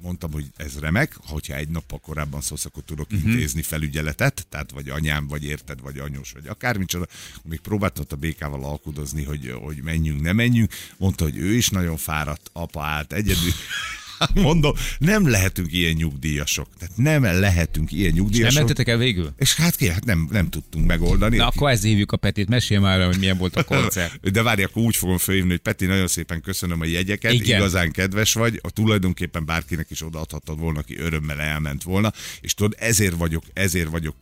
Mondtam, 0.00 0.32
hogy 0.32 0.50
ez 0.56 0.78
remek, 0.78 1.16
hogyha 1.16 1.54
egy 1.54 1.68
nappal 1.68 1.98
korábban 1.98 2.40
szólsz, 2.40 2.64
akkor 2.64 2.82
tudok 2.82 3.10
uh-huh. 3.12 3.30
intézni 3.30 3.62
felügyeletet, 3.62 4.46
tehát 4.48 4.70
vagy 4.70 4.88
anyám, 4.88 5.26
vagy 5.26 5.44
érted, 5.44 5.80
vagy 5.80 5.98
anyós, 5.98 6.32
vagy 6.32 6.46
akármicsoda. 6.46 7.06
Még 7.42 7.60
próbáltott 7.60 8.12
a 8.12 8.16
békával 8.16 8.64
alkudozni, 8.64 9.24
hogy, 9.24 9.54
hogy 9.62 9.76
menjünk, 9.82 10.20
ne 10.20 10.32
menjünk. 10.32 10.72
Mondta, 10.96 11.24
hogy 11.24 11.36
ő 11.36 11.54
is 11.54 11.68
nagyon 11.68 11.96
fáradt, 11.96 12.50
apa 12.52 12.82
állt 12.82 13.12
egyedül. 13.12 13.52
Mondom, 14.34 14.72
nem 14.98 15.28
lehetünk 15.30 15.72
ilyen 15.72 15.92
nyugdíjasok. 15.94 16.68
Tehát 16.78 16.96
nem 16.96 17.22
lehetünk 17.40 17.92
ilyen 17.92 18.12
Nem 18.12 18.16
nyugdíjasok. 18.16 18.58
mentetek 18.58 18.88
el 18.88 18.96
végül? 18.96 19.32
és 19.38 19.54
hát 19.54 19.76
ki, 19.76 19.88
hát 19.88 20.04
nem, 20.04 20.28
nem 20.30 20.48
tudtunk 20.48 20.86
megoldani. 20.86 21.36
Na 21.36 21.46
akkor 21.46 21.70
ezt 21.70 21.82
hívjuk 21.82 22.12
a 22.12 22.16
Petit, 22.16 22.48
mesélj 22.48 22.80
már, 22.80 23.06
hogy 23.06 23.18
milyen 23.18 23.36
volt 23.36 23.56
a 23.56 23.62
koncert. 23.74 24.30
De 24.30 24.42
várj, 24.42 24.62
akkor 24.62 24.82
úgy 24.82 24.96
fogom 24.96 25.18
fölhívni, 25.18 25.50
hogy 25.50 25.58
Peti, 25.58 25.86
nagyon 25.86 26.06
szépen 26.06 26.40
köszönöm 26.40 26.80
a 26.80 26.84
jegyeket, 26.84 27.32
Igen. 27.32 27.58
Igazán 27.58 27.90
kedves 27.90 28.32
vagy, 28.32 28.58
a 28.62 28.70
tulajdonképpen 28.70 29.44
bárkinek 29.44 29.86
is 29.90 30.02
odaadhattad 30.02 30.58
volna, 30.58 30.78
aki 30.78 30.98
örömmel 30.98 31.40
elment 31.40 31.82
volna, 31.82 32.12
és 32.40 32.54
tudod, 32.54 32.74
ezért 32.78 33.14
vagyok, 33.14 33.44
ezért 33.52 33.88
vagyok 33.88 34.16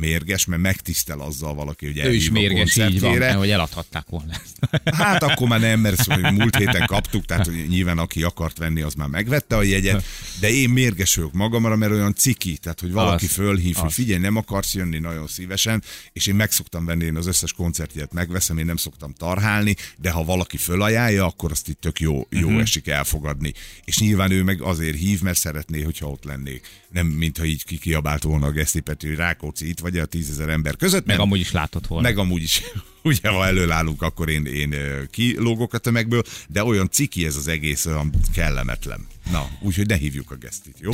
mérges, 0.00 0.44
mert 0.44 0.62
megtisztel 0.62 1.20
azzal 1.20 1.54
valaki, 1.54 1.86
hogy 1.86 1.98
Ő 1.98 2.14
is 2.14 2.30
mérges, 2.30 2.76
így 2.76 3.00
van, 3.00 3.16
mert 3.16 3.36
hogy 3.36 3.50
eladhatták 3.50 4.06
volna 4.08 4.32
ezt. 4.32 4.84
Hát 4.94 5.22
akkor 5.22 5.48
már 5.48 5.60
nem, 5.60 5.80
mert 5.80 5.98
ezt 5.98 6.20
múlt 6.32 6.56
héten 6.56 6.86
kaptuk, 6.86 7.24
tehát 7.24 7.44
hogy 7.46 7.66
nyilván 7.68 7.98
aki 7.98 8.22
akart 8.22 8.58
venni, 8.58 8.80
az 8.80 8.94
már 8.94 9.08
megvette 9.36 9.56
a 9.56 9.62
jegyet, 9.62 10.04
de 10.40 10.50
én 10.50 10.70
mérges 10.70 11.14
vagyok 11.14 11.32
magamra, 11.32 11.76
mert 11.76 11.92
olyan 11.92 12.14
ciki, 12.14 12.56
tehát 12.56 12.80
hogy 12.80 12.92
valaki 12.92 13.24
Az, 13.24 13.30
fölhív, 13.30 13.74
hogy 13.74 13.88
az. 13.88 13.94
figyelj, 13.94 14.20
nem 14.20 14.36
akarsz 14.36 14.74
jönni 14.74 14.98
nagyon 14.98 15.26
szívesen, 15.26 15.82
és 16.12 16.26
én 16.26 16.34
meg 16.34 16.52
szoktam 16.52 16.84
venni, 16.84 17.04
én 17.04 17.16
az 17.16 17.26
összes 17.26 17.52
koncertjét 17.52 18.12
megveszem, 18.12 18.58
én 18.58 18.64
nem 18.64 18.76
szoktam 18.76 19.12
tarhálni, 19.12 19.76
de 19.96 20.10
ha 20.10 20.24
valaki 20.24 20.56
fölajánlja, 20.56 21.24
akkor 21.24 21.50
azt 21.50 21.68
itt 21.68 21.80
tök 21.80 22.00
jó, 22.00 22.26
jó 22.30 22.46
uh-huh. 22.46 22.60
esik 22.60 22.88
elfogadni. 22.88 23.52
És 23.84 23.98
nyilván 23.98 24.30
ő 24.30 24.42
meg 24.42 24.62
azért 24.62 24.96
hív, 24.96 25.22
mert 25.22 25.38
szeretné, 25.38 25.82
hogyha 25.82 26.08
ott 26.08 26.24
lennék. 26.24 26.66
Nem, 26.90 27.06
mintha 27.06 27.44
így 27.44 27.64
kikiabált 27.64 28.22
volna 28.22 28.46
a 28.46 28.50
Geszti 28.50 28.80
Peti, 28.80 29.06
hogy 29.06 29.16
Rákóczi 29.16 29.68
itt 29.68 29.78
vagy 29.78 29.98
a 29.98 30.04
tízezer 30.04 30.48
ember 30.48 30.76
között. 30.76 31.06
Meg 31.06 31.16
nem. 31.16 31.24
amúgy 31.24 31.40
is 31.40 31.52
látott 31.52 31.86
volna. 31.86 32.08
Meg 32.08 32.18
amúgy 32.18 32.42
is, 32.42 32.62
ugye, 33.10 33.28
ha 33.28 33.46
előállunk, 33.46 34.02
akkor 34.02 34.28
én, 34.28 34.46
én 34.46 34.74
kilógok 35.10 35.74
a 35.74 35.78
tömegből, 35.78 36.22
de 36.48 36.64
olyan 36.64 36.88
ciki 36.90 37.26
ez 37.26 37.36
az 37.36 37.48
egész, 37.48 37.86
olyan 37.86 38.12
kellemetlen. 38.34 39.06
Na, 39.30 39.48
úgyhogy 39.60 39.86
ne 39.86 39.96
hívjuk 39.96 40.30
a 40.30 40.34
gesztit, 40.34 40.76
jó? 40.80 40.90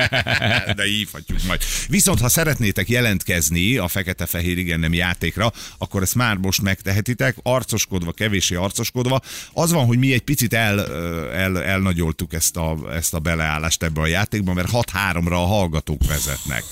De 0.76 0.84
hívhatjuk 0.84 1.38
majd. 1.46 1.62
Viszont, 1.88 2.20
ha 2.20 2.28
szeretnétek 2.28 2.88
jelentkezni 2.88 3.76
a 3.76 3.88
fekete-fehér 3.88 4.58
igen 4.58 4.80
nem 4.80 4.92
játékra, 4.92 5.52
akkor 5.78 6.02
ezt 6.02 6.14
már 6.14 6.36
most 6.36 6.62
megtehetitek, 6.62 7.36
arcoskodva, 7.42 8.12
kevésé 8.12 8.54
arcoskodva. 8.54 9.20
Az 9.52 9.72
van, 9.72 9.86
hogy 9.86 9.98
mi 9.98 10.12
egy 10.12 10.22
picit 10.22 10.54
el, 10.54 10.94
el, 11.32 11.62
elnagyoltuk 11.62 12.32
ezt 12.32 12.56
a, 12.56 12.76
ezt 12.92 13.14
a 13.14 13.18
beleállást 13.18 13.82
ebbe 13.82 14.00
a 14.00 14.06
játékba, 14.06 14.52
mert 14.52 14.70
6-3-ra 14.72 15.30
a 15.30 15.46
hallgatók 15.46 16.06
vezetnek. 16.06 16.64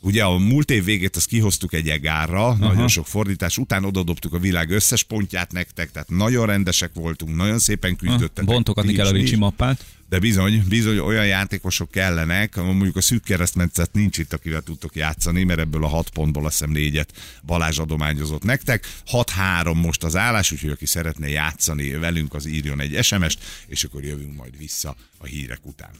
Ugye 0.00 0.24
a 0.24 0.38
múlt 0.38 0.70
év 0.70 0.84
végét 0.84 1.16
azt 1.16 1.26
kihoztuk 1.26 1.72
egy 1.72 1.88
egárra, 1.88 2.46
Aha. 2.46 2.56
nagyon 2.56 2.88
sok 2.88 3.06
fordítás, 3.06 3.58
után 3.58 3.84
odadobtuk 3.84 4.32
a 4.34 4.38
világ 4.38 4.70
összes 4.70 5.02
pontját 5.02 5.52
nektek, 5.52 5.90
tehát 5.90 6.08
nagyon 6.08 6.46
rendesek 6.46 6.90
voltunk, 6.94 7.36
nagyon 7.36 7.58
szépen 7.58 7.96
küzdöttetek. 7.96 8.44
Bontogatni 8.44 8.90
Ti 8.90 8.96
kell 8.96 9.06
a 9.06 9.16
is. 9.16 9.36
mappát. 9.36 9.84
De 10.08 10.18
bizony, 10.18 10.64
bizony 10.68 10.98
olyan 10.98 11.26
játékosok 11.26 11.90
kellenek, 11.90 12.56
mondjuk 12.56 12.96
a 12.96 13.00
szűk 13.00 13.22
keresztmetszet 13.22 13.92
nincs 13.92 14.18
itt, 14.18 14.32
akivel 14.32 14.60
tudtok 14.60 14.96
játszani, 14.96 15.44
mert 15.44 15.60
ebből 15.60 15.84
a 15.84 15.88
hat 15.88 16.10
pontból 16.10 16.44
azt 16.46 16.58
hiszem 16.58 16.72
négyet 16.72 17.12
Balázs 17.46 17.78
adományozott 17.78 18.42
nektek. 18.42 18.86
6-3 19.12 19.82
most 19.82 20.04
az 20.04 20.16
állás, 20.16 20.52
úgyhogy 20.52 20.70
aki 20.70 20.86
szeretne 20.86 21.28
játszani 21.28 21.90
velünk, 21.90 22.34
az 22.34 22.46
írjon 22.46 22.80
egy 22.80 23.04
SMS-t, 23.04 23.38
és 23.66 23.84
akkor 23.84 24.04
jövünk 24.04 24.36
majd 24.36 24.58
vissza 24.58 24.96
a 25.18 25.26
hírek 25.26 25.60
után. 25.62 25.90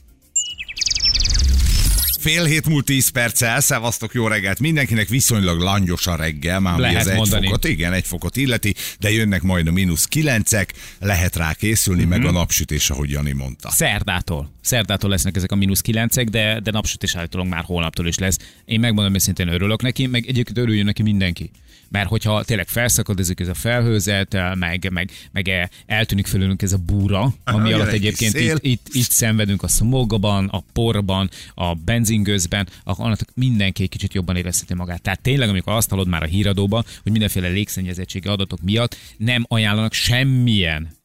Fél 2.19 2.45
hét 2.45 2.69
múlt 2.69 2.85
10 2.85 3.09
perccel, 3.09 3.61
szevasztok, 3.61 4.15
jó 4.15 4.27
reggelt 4.27 4.59
mindenkinek, 4.61 5.09
viszonylag 5.09 5.61
langyos 5.61 6.07
a 6.07 6.17
reggel, 6.17 6.61
már 6.61 6.79
Lehet 6.79 7.01
az 7.01 7.07
egy 7.07 7.17
mondani. 7.17 7.45
fokot, 7.47 7.65
igen, 7.65 7.93
egy 7.93 8.07
fokot 8.07 8.37
illeti, 8.37 8.75
de 9.01 9.11
jönnek 9.11 9.43
majd 9.43 9.67
a 9.67 9.73
mínusz 9.73 10.05
kilencek, 10.05 10.75
lehet 11.01 11.37
rá 11.37 11.53
készülni, 11.55 12.01
Mhm. 12.01 12.09
meg 12.11 12.25
a 12.25 12.31
napsütés, 12.31 12.91
ahogy 12.91 13.11
Jani 13.11 13.33
mondta. 13.33 13.71
Szerdától. 13.71 14.51
Szerdától 14.61 15.11
lesznek 15.11 15.37
ezek 15.37 15.53
a 15.53 15.57
mínusz 15.57 15.81
kilencek, 15.81 16.29
de, 16.29 16.61
de 16.61 16.71
napsütés 16.71 17.15
állítólag 17.17 17.47
már 17.47 17.65
holnaptól 17.65 18.07
is 18.07 18.19
lesz. 18.19 18.37
Én 18.65 18.81
megmondom 18.81 19.15
őszintén 19.15 19.49
örülök 19.49 19.83
neki, 19.83 20.07
meg 20.07 20.27
egyébként 20.27 20.59
örüljön 20.59 20.85
neki 20.85 21.03
mindenki. 21.03 21.51
Mert 21.91 22.09
hogyha 22.09 22.45
tényleg 22.45 22.69
felszakadozik 22.69 23.41
ez 23.41 23.49
a 23.49 23.55
felhőzet, 23.55 24.37
meg, 24.55 24.89
meg, 24.93 25.11
meg 25.33 25.49
e- 25.49 25.71
eltűnik 25.87 26.27
fölülünk 26.27 26.63
ez 26.63 26.73
a 26.73 26.79
búra, 26.79 27.35
ami 27.45 27.73
alatt 27.73 27.93
egyébként 27.93 28.35
itt, 28.35 28.59
itt, 28.61 28.87
itt 28.93 29.11
szenvedünk 29.11 29.63
a 29.63 29.69
smogban, 29.69 30.49
a 30.49 30.63
porban, 30.73 31.31
a 31.55 31.75
benzingőzben, 31.75 32.69
annak 32.85 33.21
mindenki 33.35 33.83
egy 33.83 33.89
kicsit 33.89 34.15
jobban 34.15 34.37
érezheti 34.37 34.75
magát. 34.75 35.03
Tehát 35.03 35.21
tényleg, 35.21 35.49
amikor 35.49 35.73
azt 35.73 35.91
hallod 35.91 36.09
már 36.09 36.23
a 36.23 36.27
híradóban, 36.27 36.85
hogy 37.03 37.13
mindenféle 37.13 37.49
légszennyezettségi 37.49 38.29
adatok 38.29 38.63
miatt 38.63 38.97
nem 39.17 39.45
ajánlanak 39.49 39.93
semmilyen 39.93 40.97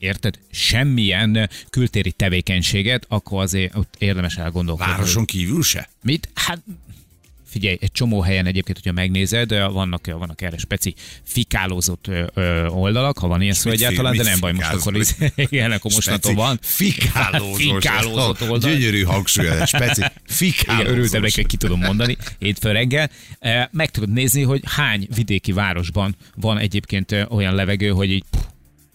érted, 0.00 0.38
semmilyen 0.50 1.50
kültéri 1.70 2.12
tevékenységet, 2.12 3.04
akkor 3.08 3.42
azért 3.42 3.76
ott 3.76 3.94
érdemes 3.98 4.36
elgondolkodni. 4.36 4.92
Városon 4.92 5.24
kívül 5.24 5.62
se? 5.62 5.88
Mit? 6.02 6.28
Hát 6.34 6.62
figyelj, 7.50 7.78
egy 7.80 7.92
csomó 7.92 8.20
helyen 8.20 8.46
egyébként, 8.46 8.76
hogyha 8.76 8.92
megnézed, 8.92 9.50
vannak, 9.72 10.06
vannak 10.06 10.42
erre 10.42 10.56
speci 10.58 10.94
fikálózott 11.22 12.06
ö, 12.08 12.24
ö, 12.34 12.66
oldalak, 12.66 13.18
ha 13.18 13.26
van 13.26 13.42
ilyen 13.42 13.54
szó 13.54 13.70
egyáltalán, 13.70 14.16
de 14.16 14.22
nem 14.22 14.40
baj, 14.40 14.52
most 14.52 14.72
akkor 14.72 14.96
is, 14.96 15.08
igen, 15.36 15.70
akkor 15.70 15.90
mostantól 15.94 16.34
van. 16.34 16.58
Fikálózott 16.62 18.40
oldal. 18.48 18.70
Gyönyörű 18.70 19.02
hangsúly, 19.02 19.46
speci. 19.64 20.00
Igen, 20.00 20.12
Fikálózós. 20.26 20.92
örültem 20.92 21.22
neki, 21.22 21.44
ki 21.44 21.56
tudom 21.56 21.80
mondani, 21.80 22.16
hétfő 22.38 22.72
reggel. 22.72 23.10
Meg 23.70 23.90
tudod 23.90 24.12
nézni, 24.12 24.42
hogy 24.42 24.62
hány 24.64 25.08
vidéki 25.14 25.52
városban 25.52 26.16
van 26.34 26.58
egyébként 26.58 27.26
olyan 27.28 27.54
levegő, 27.54 27.88
hogy 27.88 28.10
így 28.10 28.24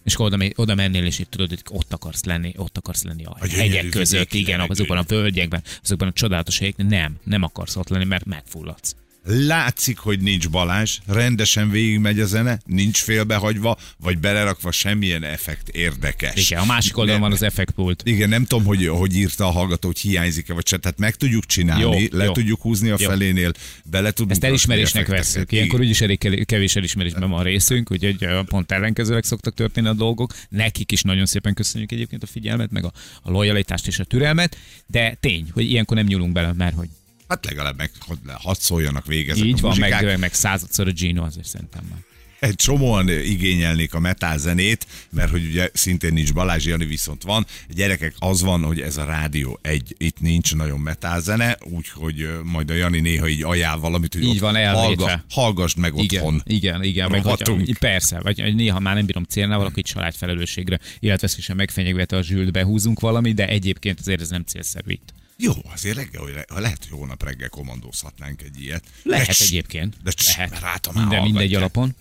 És 0.06 0.14
akkor 0.14 0.34
oda, 0.34 0.46
oda 0.56 0.76
mennél, 0.76 1.06
és 1.06 1.20
itt 1.20 1.30
tudod, 1.30 1.50
hogy 1.50 1.62
ott 1.70 1.94
akarsz 1.94 2.24
lenni, 2.24 2.54
ott 2.58 2.78
akarsz 2.78 3.04
lenni 3.04 3.26
a, 3.26 3.38
A 3.40 3.48
hegyek 3.48 3.90
között, 3.90 4.34
igen, 4.34 4.60
azokban 4.60 4.98
a 4.98 5.04
völgyekben, 5.08 5.64
azokban 5.84 6.08
a 6.08 6.12
csodálatos 6.12 6.60
helyekben. 6.60 6.86
Nem, 6.86 7.16
nem 7.24 7.44
akarsz 7.44 7.76
ott 7.76 7.90
lenni, 7.90 8.06
mert 8.06 8.26
megfulladsz. 8.26 8.96
Látszik, 9.28 9.98
hogy 9.98 10.20
nincs 10.20 10.50
Balázs, 10.50 10.98
rendesen 11.08 11.70
végigmegy 11.70 12.20
a 12.20 12.26
zene, 12.26 12.60
nincs 12.66 13.02
félbehagyva, 13.02 13.78
vagy 13.98 14.18
belerakva 14.18 14.72
semmilyen 14.72 15.24
effekt 15.24 15.70
érdekes. 15.70 16.50
Igen, 16.50 16.62
a 16.62 16.66
másik 16.66 16.98
oldalon 16.98 17.20
Nem- 17.20 17.30
van 17.30 17.38
az 17.38 17.44
effektpult. 17.44 18.02
Igen, 18.06 18.30
nem 18.30 18.46
tudom, 18.46 18.66
hogy, 18.66 18.88
hogy 18.88 19.16
írta 19.16 19.46
a 19.48 19.52
hallgató, 19.52 19.88
hogy 19.88 20.00
hiányzik-e, 20.00 20.54
vagy 20.54 20.68
se. 20.68 20.78
Tehát 20.78 20.98
meg 21.00 21.16
tudjuk 21.16 21.46
csinálni, 21.46 22.02
Jó, 22.02 22.18
le 22.18 22.24
jó. 22.24 22.32
tudjuk 22.32 22.62
húzni 22.62 22.90
a 22.90 22.96
Jó. 23.00 23.08
felénél, 23.08 23.52
bele 23.84 24.12
tudunk 24.12 24.32
Ezt 24.32 24.44
elismerésnek 24.44 25.08
veszük. 25.08 25.52
Ilyenkor 25.52 25.80
úgyis 25.80 26.02
elég 26.02 26.18
ke- 26.18 26.46
kevés 26.46 26.76
elismerésben 26.76 27.30
van 27.30 27.40
a 27.40 27.44
részünk, 27.44 27.92
úgyhogy 27.92 28.16
ö, 28.20 28.42
pont 28.46 28.72
ellenkezőleg 28.72 29.24
szoktak 29.24 29.54
történni 29.54 29.88
a 29.88 29.94
dolgok. 29.94 30.34
Nekik 30.50 30.92
is 30.92 31.02
nagyon 31.02 31.26
szépen 31.26 31.54
köszönjük 31.54 31.92
egyébként 31.92 32.24
a 32.24 32.28
figyelmet, 32.28 32.72
meg 32.72 32.86
a, 32.86 32.92
a 33.22 33.32
lojalitást 33.32 33.88
és 33.88 34.00
a 34.00 34.04
türelmet, 34.04 34.58
de 34.88 35.18
tény, 35.20 35.50
hogy 35.54 35.70
ilyenkor 35.70 35.98
nem 35.98 36.06
nyúlunk 36.06 36.32
bele, 36.34 36.54
mert 36.54 36.76
hogy 36.76 36.88
Hát 37.28 37.46
legalább 37.46 37.78
meg 37.78 37.92
hadd- 38.34 38.60
szóljanak 38.60 39.06
végig 39.06 39.30
ezek 39.30 39.44
így 39.44 39.58
a 39.58 39.62
van, 39.62 39.70
muzsikák. 39.78 40.04
meg, 40.04 40.20
meg 40.20 40.34
századszor 40.34 40.88
a 40.88 40.92
Gino, 40.92 41.24
azért 41.24 41.48
szerintem 41.48 41.84
már. 41.90 42.00
Egy 42.40 42.56
csomóan 42.56 43.10
igényelnék 43.10 43.94
a 43.94 44.00
metal 44.00 44.38
zenét, 44.38 44.88
mert 45.10 45.30
hogy 45.32 45.46
ugye 45.46 45.70
szintén 45.74 46.14
nincs 46.14 46.34
Balázs 46.34 46.66
Jani, 46.66 46.86
viszont 46.86 47.24
van. 47.24 47.46
Gyerekek, 47.70 48.16
az 48.20 48.42
van, 48.42 48.64
hogy 48.64 48.82
ez 48.82 48.98
a 48.98 49.04
rádió 49.06 49.60
egy, 49.62 49.96
itt 49.98 50.20
nincs 50.20 50.56
nagyon 50.56 50.80
metal 50.80 51.22
zene, 51.22 51.58
úgyhogy 51.64 52.30
majd 52.44 52.70
a 52.70 52.74
Jani 52.74 53.00
néha 53.00 53.28
így 53.28 53.44
ajánl 53.44 53.80
valamit, 53.80 54.14
hogy 54.14 54.24
Így 54.24 54.40
van, 54.40 54.56
hallga, 54.56 55.24
hallgassd 55.30 55.78
meg 55.78 55.94
Igen, 55.98 56.24
otthon. 56.24 56.42
igen, 56.46 56.84
igen. 56.84 57.12
Meg, 57.12 57.24
hogyha, 57.24 57.58
persze, 57.80 58.20
vagy 58.20 58.56
néha 58.56 58.80
már 58.80 58.96
nem 58.96 59.06
bírom 59.06 59.24
célnál 59.24 59.58
valaki 59.58 59.82
családfelelősségre, 59.82 60.80
illetve 61.00 61.54
meg 61.54 61.72
fenyegvet 61.72 62.12
a 62.12 62.22
zsült 62.24 62.52
behúzunk 62.52 63.00
valami, 63.00 63.34
de 63.34 63.48
egyébként 63.48 64.00
azért 64.00 64.22
ez 64.22 64.30
nem 64.30 64.44
célszerű 64.44 64.92
itt. 64.92 65.14
Jó, 65.38 65.54
azért 65.74 65.96
reggel, 65.96 66.22
hogy 66.22 66.34
le- 66.34 66.60
lehet, 66.60 66.86
hogy 66.90 66.98
holnap 66.98 67.24
reggel 67.24 67.50
kommandózhatnánk 67.50 68.42
egy 68.42 68.62
ilyet. 68.62 68.84
Lehet 69.04 69.28
De 69.28 69.34
egyébként. 69.40 69.98
De 70.04 70.12
cs- 70.12 70.36
Lehet. 70.38 70.60
rátom 70.60 70.94
már 70.94 71.04
Minden, 71.06 71.24
mindegy 71.24 71.54
alapon. 71.56 71.96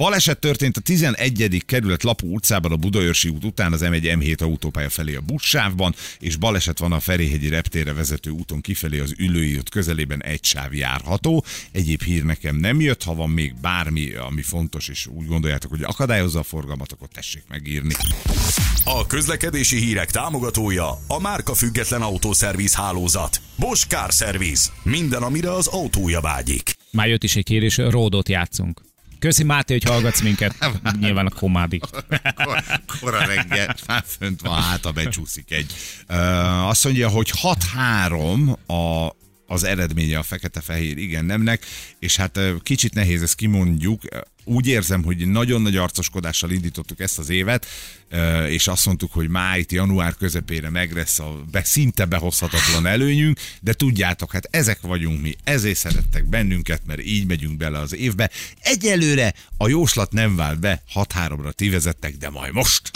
Baleset 0.00 0.38
történt 0.38 0.76
a 0.76 0.80
11. 0.80 1.62
kerület 1.66 2.02
Lapó 2.02 2.26
utcában 2.26 2.72
a 2.72 2.76
Budaörsi 2.76 3.28
út 3.28 3.44
után 3.44 3.72
az 3.72 3.80
M1 3.84 4.16
M7 4.18 4.42
autópálya 4.42 4.88
felé 4.88 5.14
a 5.14 5.20
buszsávban, 5.20 5.94
és 6.18 6.36
baleset 6.36 6.78
van 6.78 6.92
a 6.92 7.00
Ferihegyi 7.00 7.48
reptérre 7.48 7.92
vezető 7.92 8.30
úton 8.30 8.60
kifelé 8.60 8.98
az 8.98 9.14
ülői 9.18 9.56
út 9.56 9.68
közelében 9.68 10.22
egy 10.22 10.44
sáv 10.44 10.74
járható. 10.74 11.44
Egyéb 11.72 12.02
hír 12.02 12.24
nekem 12.24 12.56
nem 12.56 12.80
jött, 12.80 13.02
ha 13.02 13.14
van 13.14 13.30
még 13.30 13.54
bármi, 13.60 14.14
ami 14.14 14.42
fontos, 14.42 14.88
és 14.88 15.06
úgy 15.06 15.26
gondoljátok, 15.26 15.70
hogy 15.70 15.82
akadályozza 15.82 16.38
a 16.38 16.42
forgalmat, 16.42 16.92
akkor 16.92 17.08
tessék 17.08 17.42
megírni. 17.48 17.94
A 18.84 19.06
közlekedési 19.06 19.76
hírek 19.76 20.10
támogatója 20.10 20.98
a 21.06 21.20
márka 21.20 21.54
független 21.54 22.02
autószerviz 22.02 22.74
hálózat. 22.74 23.40
Bosch 23.56 23.88
Car 23.88 24.12
Service. 24.12 24.70
Minden, 24.82 25.22
amire 25.22 25.52
az 25.52 25.66
autója 25.66 26.20
vágyik. 26.20 26.74
Már 26.90 27.08
jött 27.08 27.24
is 27.24 27.36
egy 27.36 27.44
kérés, 27.44 27.76
ródot 27.76 28.28
játszunk. 28.28 28.88
Köszi 29.20 29.44
Máté, 29.44 29.72
hogy 29.72 29.84
hallgatsz 29.84 30.20
minket. 30.20 30.54
Nyilván 31.00 31.26
a 31.26 31.30
komádi. 31.30 31.78
Kor- 32.34 32.64
Kora 33.00 33.26
reggel, 33.26 33.76
már 33.86 34.04
fönt 34.06 34.40
van, 34.40 34.62
hát 34.62 34.94
becsúszik 34.94 35.50
egy. 35.50 35.72
Azt 36.66 36.84
mondja, 36.84 37.08
hogy 37.08 37.32
6-3 37.42 38.56
a 38.66 39.14
az 39.50 39.64
eredménye 39.64 40.18
a 40.18 40.22
fekete-fehér 40.22 40.98
igen 40.98 41.24
nemnek, 41.24 41.66
és 41.98 42.16
hát 42.16 42.40
kicsit 42.62 42.94
nehéz 42.94 43.22
ezt 43.22 43.34
kimondjuk. 43.34 44.02
Úgy 44.44 44.66
érzem, 44.66 45.02
hogy 45.02 45.26
nagyon 45.26 45.62
nagy 45.62 45.76
arcoskodással 45.76 46.50
indítottuk 46.50 47.00
ezt 47.00 47.18
az 47.18 47.28
évet, 47.28 47.66
és 48.48 48.66
azt 48.66 48.86
mondtuk, 48.86 49.12
hogy 49.12 49.28
májt, 49.28 49.72
január 49.72 50.14
közepére 50.16 50.70
meg 50.70 50.92
lesz 50.92 51.18
a 51.18 51.44
be, 51.50 51.64
szinte 51.64 52.04
behozhatatlan 52.04 52.86
előnyünk, 52.86 53.38
de 53.60 53.72
tudjátok, 53.72 54.32
hát 54.32 54.48
ezek 54.50 54.80
vagyunk 54.80 55.22
mi, 55.22 55.36
ezért 55.44 55.76
szerettek 55.76 56.24
bennünket, 56.24 56.80
mert 56.86 57.02
így 57.02 57.26
megyünk 57.26 57.56
bele 57.56 57.78
az 57.78 57.94
évbe. 57.94 58.30
Egyelőre 58.60 59.34
a 59.56 59.68
jóslat 59.68 60.12
nem 60.12 60.36
vált 60.36 60.60
be, 60.60 60.82
6-3-ra 60.94 61.52
ti 61.52 61.68
vezettek, 61.68 62.16
de 62.16 62.30
majd 62.30 62.52
most. 62.52 62.90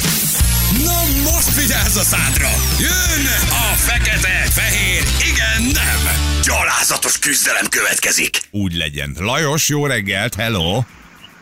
Na 0.85 1.31
most 1.31 1.55
vigyázz 1.57 1.97
a 1.97 2.03
szádra! 2.03 2.51
Jön 2.79 3.27
a 3.51 3.75
fekete, 3.77 4.49
fehér, 4.51 5.03
igen, 5.33 5.63
nem! 5.63 6.24
Gyalázatos 6.47 7.19
küzdelem 7.19 7.65
következik! 7.69 8.41
Úgy 8.51 8.77
legyen. 8.77 9.17
Lajos, 9.19 9.69
jó 9.69 9.87
reggelt, 9.87 10.35
hello! 10.35 10.83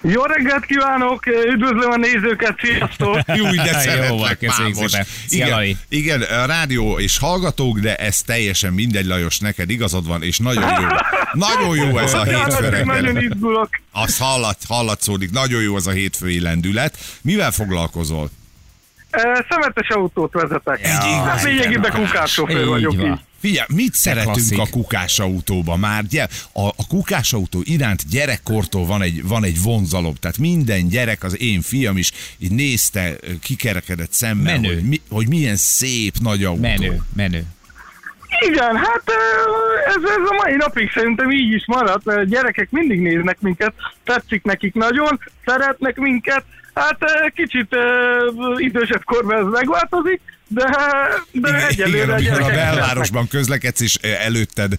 Jó 0.02 0.22
reggelt 0.24 0.64
kívánok, 0.64 1.26
üdvözlöm 1.26 1.90
a 1.90 1.96
nézőket, 1.96 2.58
sziasztok! 2.62 3.18
Jó, 3.38 3.50
de 3.50 3.78
szeretlek, 3.78 4.38
Pámos. 4.38 4.92
Igen, 5.28 5.78
igen, 5.88 6.22
a 6.22 6.46
rádió 6.46 6.98
és 6.98 7.18
hallgatók, 7.18 7.78
de 7.78 7.94
ez 7.96 8.22
teljesen 8.22 8.72
mindegy, 8.72 9.06
Lajos, 9.06 9.38
neked 9.38 9.70
igazad 9.70 10.06
van, 10.06 10.22
és 10.22 10.38
nagyon 10.38 10.80
jó. 10.80 10.88
Nagyon 11.32 11.76
jó 11.76 11.98
ez 11.98 12.14
a 12.14 12.22
hétfő 12.22 12.84
nagyon 12.84 13.22
izgulok. 13.22 13.68
Azt 13.92 14.18
hallat, 14.18 14.58
hallatszódik, 14.68 15.30
nagyon 15.30 15.62
jó 15.62 15.76
ez 15.76 15.86
a 15.86 15.90
hétfői 15.90 16.40
lendület. 16.40 16.98
Mivel 17.22 17.50
foglalkozol? 17.50 18.30
Szemetes 19.48 19.88
autót 19.88 20.32
vezetek. 20.32 20.80
Egy 20.82 20.90
Hát 20.90 21.42
lényegében 21.42 21.92
kukássofőr 21.92 22.66
vagyok 22.66 22.96
van. 22.96 23.06
így. 23.06 23.18
Figyelj, 23.42 23.66
mit 23.74 23.94
szeretünk 23.94 24.32
klasszik. 24.32 24.58
a 24.58 24.66
kukásautóba 24.70 25.76
már? 25.76 26.02
Ugye, 26.02 26.26
a, 26.52 26.66
a 26.66 26.86
kukásautó 26.88 27.60
iránt 27.64 28.08
gyerekkortól 28.10 28.86
van 28.86 29.02
egy, 29.02 29.26
van 29.28 29.44
egy 29.44 29.62
vonzalom, 29.62 30.14
tehát 30.14 30.38
minden 30.38 30.88
gyerek, 30.88 31.24
az 31.24 31.40
én 31.40 31.60
fiam 31.60 31.96
is 31.96 32.12
így 32.38 32.50
nézte, 32.50 33.16
kikerekedett 33.40 34.12
szemmel, 34.12 34.60
Menő. 34.60 34.74
hogy, 34.74 34.82
mi, 34.82 35.00
hogy 35.08 35.28
milyen 35.28 35.56
szép 35.56 36.14
nagy 36.20 36.44
autó. 36.44 36.60
Menő, 36.60 37.02
menő. 37.16 37.44
Igen, 38.40 38.76
hát 38.76 39.02
ez, 39.86 40.02
ez 40.02 40.28
a 40.30 40.42
mai 40.42 40.56
napig 40.56 40.90
szerintem 40.90 41.30
így 41.30 41.52
is 41.52 41.64
maradt, 41.66 42.04
mert 42.04 42.18
a 42.18 42.24
gyerekek 42.24 42.70
mindig 42.70 43.00
néznek 43.00 43.40
minket, 43.40 43.72
tetszik 44.04 44.42
nekik 44.42 44.74
nagyon, 44.74 45.20
szeretnek 45.44 45.96
minket, 45.96 46.44
hát 46.74 46.98
kicsit 47.34 47.76
idősebb 48.56 49.04
korban 49.04 49.38
ez 49.38 49.52
megváltozik, 49.52 50.20
de, 50.54 50.64
de 51.32 51.48
Igen, 51.48 51.68
egyelőre 51.68 52.18
igen, 52.20 52.32
a 52.32 52.36
amikor 52.36 52.52
belvárosban 52.52 53.28
közlekedsz, 53.28 53.80
és 53.80 53.94
előtted 53.94 54.76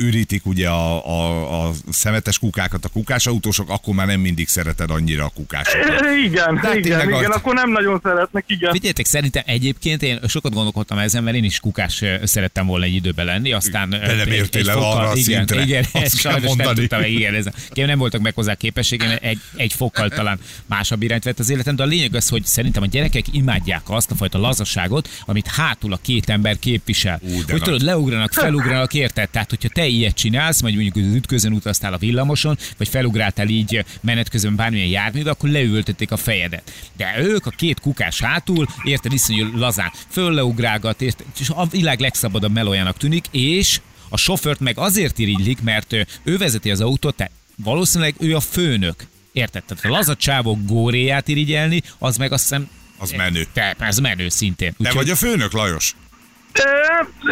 ürítik 0.00 0.46
ugye 0.46 0.68
a, 0.68 1.06
a, 1.06 1.66
a 1.66 1.72
szemetes 1.90 2.38
kukákat 2.38 2.84
a 2.84 2.88
kukásautósok, 2.88 3.70
akkor 3.70 3.94
már 3.94 4.06
nem 4.06 4.20
mindig 4.20 4.48
szereted 4.48 4.90
annyira 4.90 5.24
a 5.24 5.28
kukásokat. 5.34 6.00
Ö, 6.00 6.16
Igen, 6.16 6.54
De 6.54 6.60
hát 6.60 6.74
igen, 6.74 7.08
igen, 7.08 7.30
az- 7.30 7.36
akkor 7.36 7.54
nem 7.54 7.70
nagyon 7.70 8.00
szeretnek, 8.02 8.44
igen. 8.46 8.72
Figyeljetek, 8.72 9.06
szerintem 9.06 9.42
egyébként 9.46 10.02
én 10.02 10.20
sokat 10.28 10.52
gondolkodtam 10.54 10.98
ezen, 10.98 11.22
mert 11.22 11.36
én 11.36 11.44
is 11.44 11.60
kukás 11.60 12.02
szerettem 12.24 12.66
volna 12.66 12.84
egy 12.84 12.94
időben 12.94 13.24
lenni, 13.26 13.52
aztán... 13.52 13.92
ö, 13.92 13.98
De 13.98 14.06
nem 14.14 14.18
egy- 14.20 14.32
értél 14.32 14.60
egy 14.60 14.68
el 14.68 14.78
arra 14.78 15.08
a 15.08 15.14
igen, 15.14 15.22
szintre. 15.46 15.62
Igen, 15.62 15.84
Azt 15.92 16.04
ezt 16.04 16.20
kell 16.20 16.32
sajnos 16.32 16.48
nem 16.56 16.66
mondani. 16.66 16.86
tudtam, 16.88 17.02
igen, 17.10 17.34
ez, 17.34 17.46
nem 17.74 17.98
voltak 17.98 18.20
meg 18.20 18.34
hozzá 18.34 18.54
képességem, 18.54 19.10
egy, 19.20 19.38
egy 19.56 19.72
fokkal 19.72 20.08
talán 20.08 20.38
másabb 20.66 21.02
irányt 21.02 21.24
vett 21.24 21.38
az 21.38 21.50
életem, 21.50 21.76
de 21.76 21.82
a 21.82 21.86
lényeg 21.86 22.14
az, 22.14 22.28
hogy 22.28 22.44
szerintem 22.44 22.82
a 22.82 22.86
gyerekek 22.86 23.24
imádják 23.32 23.82
azt 23.86 24.10
a 24.10 24.14
fajta 24.14 24.38
lazaságot, 24.38 25.07
amit 25.24 25.46
hátul 25.46 25.92
a 25.92 25.98
két 26.02 26.28
ember 26.28 26.58
képvisel. 26.58 27.20
Ú, 27.22 27.40
hogy 27.48 27.62
tudod, 27.62 27.82
leugranak, 27.82 28.32
felugranak, 28.32 28.94
érted? 28.94 29.30
Tehát, 29.30 29.50
hogyha 29.50 29.68
te 29.68 29.86
ilyet 29.86 30.14
csinálsz, 30.14 30.60
vagy 30.60 30.74
mondjuk 30.74 31.06
az 31.06 31.14
ütközön 31.14 31.52
utaztál 31.52 31.92
a 31.92 31.98
villamoson, 31.98 32.58
vagy 32.76 32.88
felugráltál 32.88 33.48
így 33.48 33.84
menet 34.00 34.28
közben 34.28 34.56
bármilyen 34.56 34.88
járműbe, 34.88 35.30
akkor 35.30 35.50
leültették 35.50 36.10
a 36.10 36.16
fejedet. 36.16 36.72
De 36.96 37.14
ők 37.18 37.46
a 37.46 37.50
két 37.50 37.80
kukás 37.80 38.20
hátul, 38.20 38.68
érted, 38.84 39.12
iszonyú 39.12 39.56
lazán 39.56 39.92
fölleugrálgat, 40.08 41.02
érted, 41.02 41.26
és 41.40 41.48
a 41.48 41.66
világ 41.66 42.00
legszabadabb 42.00 42.52
melójának 42.52 42.96
tűnik, 42.96 43.24
és 43.30 43.80
a 44.08 44.16
sofőrt 44.16 44.60
meg 44.60 44.78
azért 44.78 45.18
irigylik, 45.18 45.62
mert 45.62 45.92
ő 46.22 46.36
vezeti 46.36 46.70
az 46.70 46.80
autót, 46.80 47.14
tehát 47.14 47.32
valószínűleg 47.64 48.14
ő 48.18 48.36
a 48.36 48.40
főnök. 48.40 49.06
Érted? 49.32 49.64
Tehát 49.64 49.84
a 49.84 49.88
laza 49.88 50.16
csávok 50.16 50.58
góréját 50.66 51.28
irigyelni, 51.28 51.82
az 51.98 52.16
meg 52.16 52.32
azt 52.32 52.42
hiszem... 52.42 52.68
Az 52.98 53.10
menő. 53.10 53.42
Te, 53.52 53.76
ez 53.78 53.98
menő 53.98 54.28
szintén. 54.28 54.72
Te 54.82 54.92
vagy 54.92 55.10
a 55.10 55.16
főnök, 55.16 55.52
Lajos? 55.52 55.94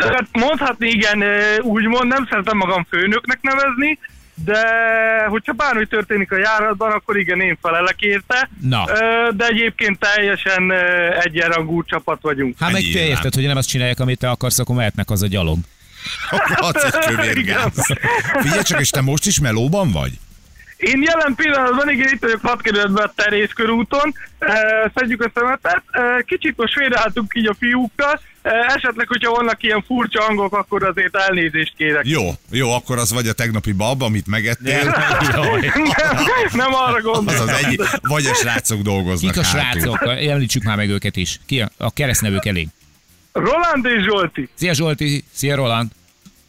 Hát 0.01 0.27
mondhatni 0.33 0.89
igen, 0.89 1.25
úgymond 1.61 2.07
nem 2.07 2.27
szeretem 2.31 2.57
magam 2.57 2.87
főnöknek 2.91 3.39
nevezni, 3.43 3.99
de 4.45 4.61
hogyha 5.29 5.53
bármi 5.53 5.87
történik 5.87 6.33
a 6.33 6.39
járatban, 6.39 6.93
akkor 6.93 7.19
igen, 7.19 7.41
én 7.41 7.59
felelek 7.63 8.01
érte. 8.01 8.49
Na. 8.61 8.85
De 9.37 9.47
egyébként 9.47 9.99
teljesen 9.99 10.73
egyenrangú 11.21 11.83
csapat 11.85 12.19
vagyunk. 12.23 12.57
Hát 12.59 12.73
meg 12.73 12.83
te 12.93 13.07
érted, 13.07 13.35
hogy 13.35 13.47
nem 13.47 13.57
azt 13.57 13.69
csinálják, 13.69 14.01
amit 14.01 14.19
te 14.19 14.31
akarsz, 14.31 14.59
akkor 14.59 14.77
mehetnek 14.77 15.11
az 15.11 15.23
a 15.23 15.27
gyalog. 15.27 15.59
Adsz 16.57 16.85
egy 16.85 17.05
kövérgáz. 17.15 17.87
Figyelj 18.41 18.63
csak, 18.63 18.81
és 18.81 18.91
te 18.91 19.01
most 19.01 19.27
is 19.27 19.41
melóban 19.41 19.91
vagy? 19.93 20.13
Én 20.77 21.03
jelen 21.03 21.35
pillanatban, 21.35 21.91
igen, 21.91 22.13
itt 22.13 22.21
vagyok 22.21 22.41
6 22.43 22.63
kerületben 22.63 23.05
a 23.05 23.13
Terész 23.15 23.53
körúton, 23.55 24.15
szedjük 24.95 25.25
a 25.25 25.31
szemetet, 25.35 25.83
kicsit 26.27 26.57
most 26.57 26.73
félreálltunk 26.73 27.33
így 27.35 27.47
a 27.47 27.55
fiúkkal, 27.59 28.21
esetleg, 28.75 29.07
hogyha 29.09 29.31
vannak 29.31 29.63
ilyen 29.63 29.83
furcsa 29.83 30.23
hangok, 30.23 30.55
akkor 30.55 30.85
azért 30.85 31.17
elnézést 31.17 31.73
kérek. 31.77 32.07
Jó, 32.07 32.31
jó, 32.51 32.73
akkor 32.73 32.99
az 32.99 33.13
vagy 33.13 33.29
a 33.29 33.33
tegnapi 33.33 33.73
bab, 33.73 34.03
amit 34.03 34.27
megettél, 34.27 34.85
nem, 34.85 34.95
nem 36.53 36.75
arra 36.75 36.97
az 36.97 37.03
gondolom. 37.03 37.49
az 37.49 37.65
egyik, 37.65 37.83
vagy 38.01 38.27
a 38.27 38.35
srácok 38.35 38.81
dolgoznak 38.81 39.33
Kik 39.33 39.43
a 39.43 39.47
hátul. 39.47 39.81
srácok? 39.81 40.29
Említsük 40.29 40.63
már 40.63 40.77
meg 40.77 40.91
őket 40.91 41.17
is. 41.17 41.41
Ki 41.47 41.61
a, 41.61 41.71
a 41.77 41.93
keresztnevük 41.93 42.47
elég. 42.47 42.69
Roland 43.33 43.85
és 43.85 44.03
Zsolti. 44.03 44.49
Szia 44.55 44.73
Zsolti, 44.73 45.25
szia 45.33 45.57
Roland. 45.57 45.91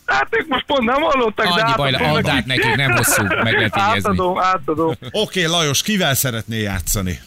Hát 0.07 0.27
ők 0.31 0.47
most 0.47 0.65
pont 0.65 0.83
nem 0.85 1.01
hallottak, 1.01 1.45
de 1.45 1.61
Annyi 1.61 1.73
baj, 1.75 1.93
átadom 1.93 2.13
add 2.13 2.29
át 2.29 2.45
nekik, 2.45 2.75
nem 2.75 2.91
hosszú, 2.91 3.23
meg 3.23 3.53
lehet. 3.53 3.77
Átadom, 3.77 4.39
átadom. 4.39 4.95
Oké, 5.11 5.43
Lajos, 5.45 5.81
kivel 5.81 6.13
szeretnél 6.15 6.61
játszani? 6.61 7.19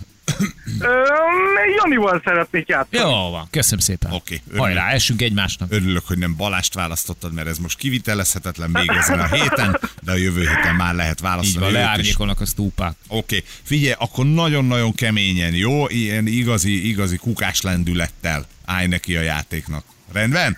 Janival 1.76 2.20
szeretnék 2.24 2.68
játszani. 2.68 3.02
Jó 3.10 3.30
van, 3.30 3.48
köszönöm 3.50 3.78
szépen. 3.80 4.12
Oké, 4.12 4.40
örülök. 4.46 4.64
Hajrá, 4.64 4.90
essünk 4.90 5.22
egymásnak. 5.22 5.72
Örülök, 5.72 6.06
hogy 6.06 6.18
nem 6.18 6.36
Balást 6.36 6.74
választottad, 6.74 7.32
mert 7.32 7.48
ez 7.48 7.58
most 7.58 7.78
kivitelezhetetlen 7.78 8.70
még 8.70 8.88
ezen 8.90 9.20
a 9.20 9.26
héten, 9.26 9.80
de 10.02 10.12
a 10.12 10.16
jövő 10.16 10.40
héten 10.40 10.74
már 10.74 10.94
lehet 10.94 11.16
Így 11.16 11.20
van, 11.22 11.30
választani. 11.30 11.64
őt 11.64 11.70
is. 11.70 11.76
leárnyékolnak 11.76 12.40
a 12.40 12.44
stúpák. 12.44 12.94
Oké, 13.08 13.44
figyelj, 13.62 13.94
akkor 13.98 14.24
nagyon-nagyon 14.26 14.94
keményen, 14.94 15.54
jó? 15.54 15.88
Ilyen 15.88 16.26
igazi, 16.26 16.88
igazi 16.88 17.16
kukás 17.16 17.60
lendülettel 17.62 18.46
állj 18.64 18.86
neki 18.86 19.16
a 19.16 19.20
játéknak. 19.20 19.84
Rendben? 20.12 20.56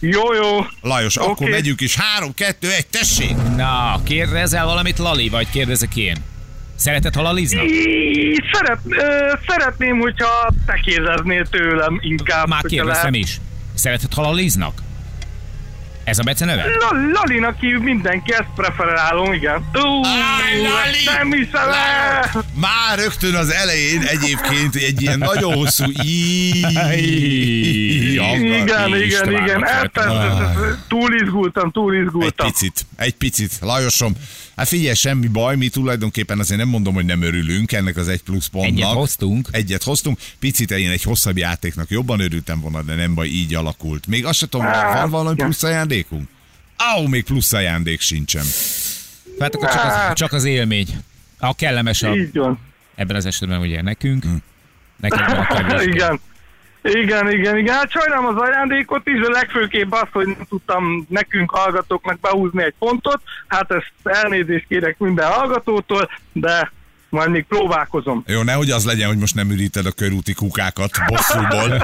Jó, 0.00 0.34
jó. 0.34 0.66
Lajos, 0.80 1.16
okay. 1.16 1.28
akkor 1.30 1.48
megyünk 1.48 1.80
is. 1.80 1.96
Három, 1.96 2.34
kettő, 2.34 2.72
egy, 2.72 2.86
tessék! 2.86 3.36
Na, 3.56 4.00
kérdezel 4.04 4.64
valamit 4.64 4.98
Lali, 4.98 5.28
vagy 5.28 5.50
kérdezek 5.50 5.96
én? 5.96 6.16
Szereted, 6.76 7.14
ha 7.14 7.22
Szeret, 8.52 8.78
ö, 8.88 9.32
szeretném, 9.46 9.98
hogyha 9.98 10.50
te 10.66 10.80
kérdeznél 10.84 11.46
tőlem 11.46 11.98
inkább. 12.02 12.48
Már 12.48 12.62
kérdeztem 12.62 13.14
is. 13.14 13.40
Szereted, 13.74 14.14
ha 14.14 14.22
laliznak? 14.22 14.82
Ez 16.04 16.18
a 16.18 16.22
beceneve? 16.22 16.64
La- 16.78 17.10
Lalinak 17.12 17.60
hív 17.60 17.78
mindenki, 17.78 18.32
ezt 18.32 18.48
preferálom, 18.56 19.32
igen. 19.32 19.56
Ú, 19.74 20.04
Áj, 20.04 20.60
Lali! 20.62 21.04
nem 21.18 21.32
hiszem 21.32 21.68
el! 21.68 22.44
Már 22.54 22.98
rögtön 22.98 23.34
az 23.34 23.50
elején 23.52 24.02
egyébként 24.02 24.74
egy 24.74 25.02
ilyen 25.02 25.18
nagyon 25.18 25.54
hosszú. 25.54 25.84
Igen, 25.90 26.98
igen, 28.44 28.96
igen. 28.96 29.66
túl 30.88 31.14
izgultam, 31.22 31.70
túl 31.70 31.94
Egy 31.94 32.02
izgultam. 32.04 32.46
picit, 32.46 32.86
egy 32.96 33.14
picit. 33.14 33.52
Lajosom, 33.60 34.12
hát 34.56 34.68
figyelj, 34.68 34.94
semmi 34.94 35.26
baj, 35.26 35.56
mi 35.56 35.68
tulajdonképpen 35.68 36.38
azért 36.38 36.60
nem 36.60 36.68
mondom, 36.68 36.94
hogy 36.94 37.04
nem 37.04 37.22
örülünk 37.22 37.72
ennek 37.72 37.96
az 37.96 38.08
egy 38.08 38.22
plusz 38.22 38.46
pontnak. 38.46 38.76
Egyet 38.76 38.92
hoztunk. 38.92 39.48
Egyet 39.50 39.82
hoztunk. 39.82 40.18
Picit 40.38 40.70
én 40.70 40.90
egy 40.90 41.02
hosszabb 41.02 41.36
játéknak 41.36 41.90
jobban 41.90 42.20
örültem 42.20 42.60
volna, 42.60 42.82
de 42.82 42.94
nem 42.94 43.14
baj, 43.14 43.26
így 43.26 43.54
alakult. 43.54 44.06
Még 44.06 44.24
azt 44.24 44.38
sem 44.38 44.48
tudom, 44.48 44.66
van 44.66 45.10
valami 45.10 45.36
plusz 45.36 45.62
ajándékunk? 45.62 46.28
Áó, 46.76 47.06
még 47.06 47.24
plusz 47.24 47.52
ajándék 47.52 48.00
sincsen. 48.00 48.44
Hát 49.38 49.54
akkor 49.54 49.68
csak 49.68 49.84
az, 49.84 50.12
csak 50.14 50.32
az 50.32 50.44
élmény. 50.44 50.88
A 51.38 51.54
kellemes 51.54 52.02
a, 52.02 52.14
Így 52.16 52.32
van. 52.32 52.58
ebben 52.94 53.16
az 53.16 53.26
esetben 53.26 53.60
ugye 53.60 53.82
nekünk. 53.82 54.24
Nekünk 54.96 55.38
a 55.38 55.46
kevés. 55.54 55.86
igen. 55.94 56.20
Igen, 56.92 57.30
igen, 57.30 57.58
igen. 57.58 57.74
Hát 57.74 57.90
sajnálom 57.90 58.26
az 58.26 58.36
ajándékot 58.36 59.06
is, 59.06 59.20
de 59.20 59.28
legfőképp 59.28 59.92
az, 59.92 60.08
hogy 60.12 60.26
nem 60.26 60.46
tudtam 60.48 61.06
nekünk 61.08 61.50
hallgatóknak 61.50 62.20
behúzni 62.20 62.62
egy 62.62 62.74
pontot. 62.78 63.20
Hát 63.46 63.70
ezt 63.70 63.92
elnézést 64.02 64.66
kérek 64.68 64.98
minden 64.98 65.30
hallgatótól, 65.30 66.10
de 66.32 66.72
majd 67.08 67.30
még 67.30 67.44
próbálkozom. 67.44 68.22
Jó, 68.26 68.42
nehogy 68.42 68.70
az 68.70 68.84
legyen, 68.84 69.08
hogy 69.08 69.18
most 69.18 69.34
nem 69.34 69.50
üríted 69.50 69.86
a 69.86 69.90
körúti 69.90 70.32
kukákat 70.32 70.90
bosszúból. 71.06 71.68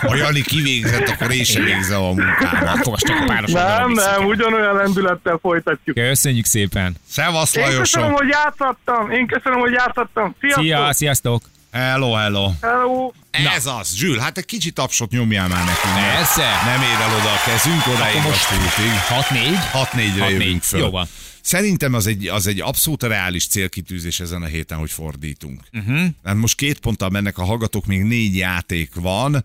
Ha 0.00 0.14
Jani 0.16 0.40
kivégzett, 0.40 1.08
akkor 1.08 1.30
én 1.32 1.44
sem 1.44 1.64
végzem 1.64 2.02
a 2.02 2.12
munkámat. 2.12 2.82
Csak 2.82 3.20
a 3.20 3.24
páros 3.26 3.52
Nem, 3.52 3.90
nem, 3.90 4.26
ugyanolyan 4.26 4.74
lendülettel 4.74 5.38
folytatjuk. 5.42 5.96
Köszönjük 5.96 6.44
szépen. 6.44 6.94
Szevasz, 7.08 7.56
Én 7.56 7.62
köszönöm, 7.62 7.76
Lajosom! 7.76 8.12
hogy 8.12 8.28
játszottam. 8.28 9.10
Én 9.10 9.26
köszönöm, 9.26 9.58
hogy 9.58 9.72
játszottam. 9.72 10.34
Sziasztok! 10.40 10.64
Szia, 10.64 10.92
sziasztok. 10.92 11.42
Hello, 11.78 12.12
hello. 12.12 12.52
Hello! 12.60 13.12
Ez 13.30 13.66
az. 13.66 13.94
Zsül, 13.94 14.18
hát 14.18 14.38
egy 14.38 14.44
kicsit 14.44 14.74
tapsot 14.74 15.10
nyomjál 15.10 15.48
már 15.48 15.64
nekünk. 15.64 15.94
Persze. 15.94 16.62
Nem 16.64 16.82
ér 16.82 17.00
el 17.00 17.18
oda 17.18 17.32
a 17.32 17.40
kezünk, 17.44 17.86
odáig 17.86 18.22
most 18.22 18.26
most 18.26 18.50
útig. 18.52 18.92
6-4-re 19.08 20.26
6-4. 20.26 20.30
jövünk 20.30 20.62
föl. 20.62 20.80
Jó 20.80 20.90
van. 20.90 21.08
Szerintem 21.40 21.94
az 21.94 22.06
egy, 22.06 22.26
az 22.26 22.46
egy 22.46 22.60
abszolút 22.60 23.02
reális 23.02 23.46
célkitűzés 23.46 24.20
ezen 24.20 24.42
a 24.42 24.46
héten, 24.46 24.78
hogy 24.78 24.90
fordítunk. 24.90 25.60
Uh-huh. 25.72 26.06
Hát 26.24 26.34
most 26.34 26.56
két 26.56 26.78
ponttal 26.78 27.08
mennek 27.08 27.38
a 27.38 27.44
hallgatók, 27.44 27.86
még 27.86 28.02
négy 28.02 28.36
játék 28.36 28.94
van, 28.94 29.44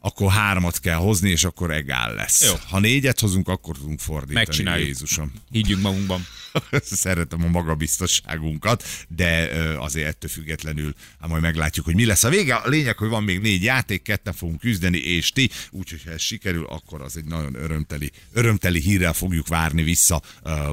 akkor 0.00 0.32
hármat 0.32 0.80
kell 0.80 0.96
hozni, 0.96 1.30
és 1.30 1.44
akkor 1.44 1.70
egál 1.70 2.14
lesz. 2.14 2.44
Jó. 2.44 2.52
Ha 2.70 2.78
négyet 2.78 3.20
hozunk, 3.20 3.48
akkor 3.48 3.76
tudunk 3.76 4.00
fordítani. 4.00 4.34
Megcsináljuk. 4.34 4.86
Jézusom. 4.86 5.32
Higgyünk 5.50 5.82
magunkban. 5.82 6.26
Szeretem 6.82 7.44
a 7.44 7.48
magabiztosságunkat, 7.48 8.84
de 9.08 9.50
azért 9.78 10.06
ettől 10.06 10.30
függetlenül, 10.30 10.94
hát 11.20 11.28
majd 11.28 11.42
meglátjuk, 11.42 11.84
hogy 11.84 11.94
mi 11.94 12.04
lesz 12.04 12.24
a 12.24 12.28
vége. 12.28 12.54
A 12.54 12.68
lényeg, 12.68 12.96
hogy 12.96 13.08
van 13.08 13.24
még 13.24 13.40
négy 13.40 13.62
játék, 13.62 14.02
ketten 14.02 14.32
fogunk 14.32 14.60
küzdeni, 14.60 14.98
és 14.98 15.30
ti, 15.30 15.50
úgyhogy 15.70 16.02
ha 16.04 16.10
ez 16.10 16.20
sikerül, 16.20 16.66
akkor 16.66 17.02
az 17.02 17.16
egy 17.16 17.24
nagyon 17.24 17.54
örömteli, 17.54 18.10
örömteli 18.32 18.80
hírrel 18.80 19.12
fogjuk 19.12 19.48
várni 19.48 19.82
vissza 19.82 20.22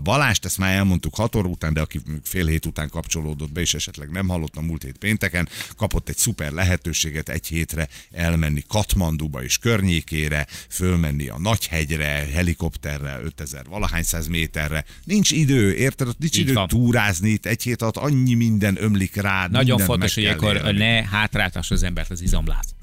Balást. 0.04 0.46
Ezt 0.46 0.58
már 0.58 0.76
elmondtuk 0.76 1.16
hat 1.16 1.36
óra 1.36 1.48
után, 1.48 1.74
de 1.74 1.82
aki 1.82 2.00
fél 2.24 2.46
hét 2.46 2.66
után 2.66 2.90
kapcsolódott 2.90 3.52
be, 3.52 3.62
és 3.62 3.74
esetleg 3.74 4.10
nem 4.10 4.28
hallott 4.28 4.56
a 4.56 4.62
múlt 4.62 4.84
hét 4.84 4.98
pénteken, 4.98 5.50
kapott 5.78 6.10
egy 6.10 6.18
szuper 6.18 6.52
lehetőséget 6.52 7.30
egy 7.30 7.48
hétre 7.48 7.88
elmenni 8.12 8.64
Katmanduba 8.68 9.44
és 9.44 9.58
környékére, 9.58 10.48
fölmenni 10.70 11.28
a 11.28 11.40
Nagyhegyre, 11.40 12.28
helikopterrel 12.34 13.24
5000 13.24 13.66
valahány 13.66 14.04
száz 14.04 14.28
méterre. 14.28 14.86
Nincs 15.04 15.32
idő, 15.32 15.73
érted? 15.76 16.08
Ott 16.08 16.18
nincs 16.20 16.38
Így 16.38 16.44
idő 16.44 16.54
van. 16.54 16.68
túrázni, 16.68 17.30
itt 17.30 17.46
egy 17.46 17.64
hét 17.64 17.82
alatt 17.82 17.98
annyi 17.98 18.34
minden 18.34 18.78
ömlik 18.80 19.16
rád. 19.16 19.52
Nagyon 19.52 19.80
fontos, 19.80 20.14
hogy 20.14 20.26
akkor 20.26 20.62
ne 20.62 21.04
hátráltass 21.08 21.72
az 21.72 21.84
embert 21.84 22.10
az 22.10 22.22
izomláz. 22.22 22.76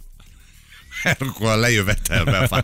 Akkor 1.03 1.47
a 1.47 1.57
lejövetelben 1.57 2.49
fáj, 2.49 2.63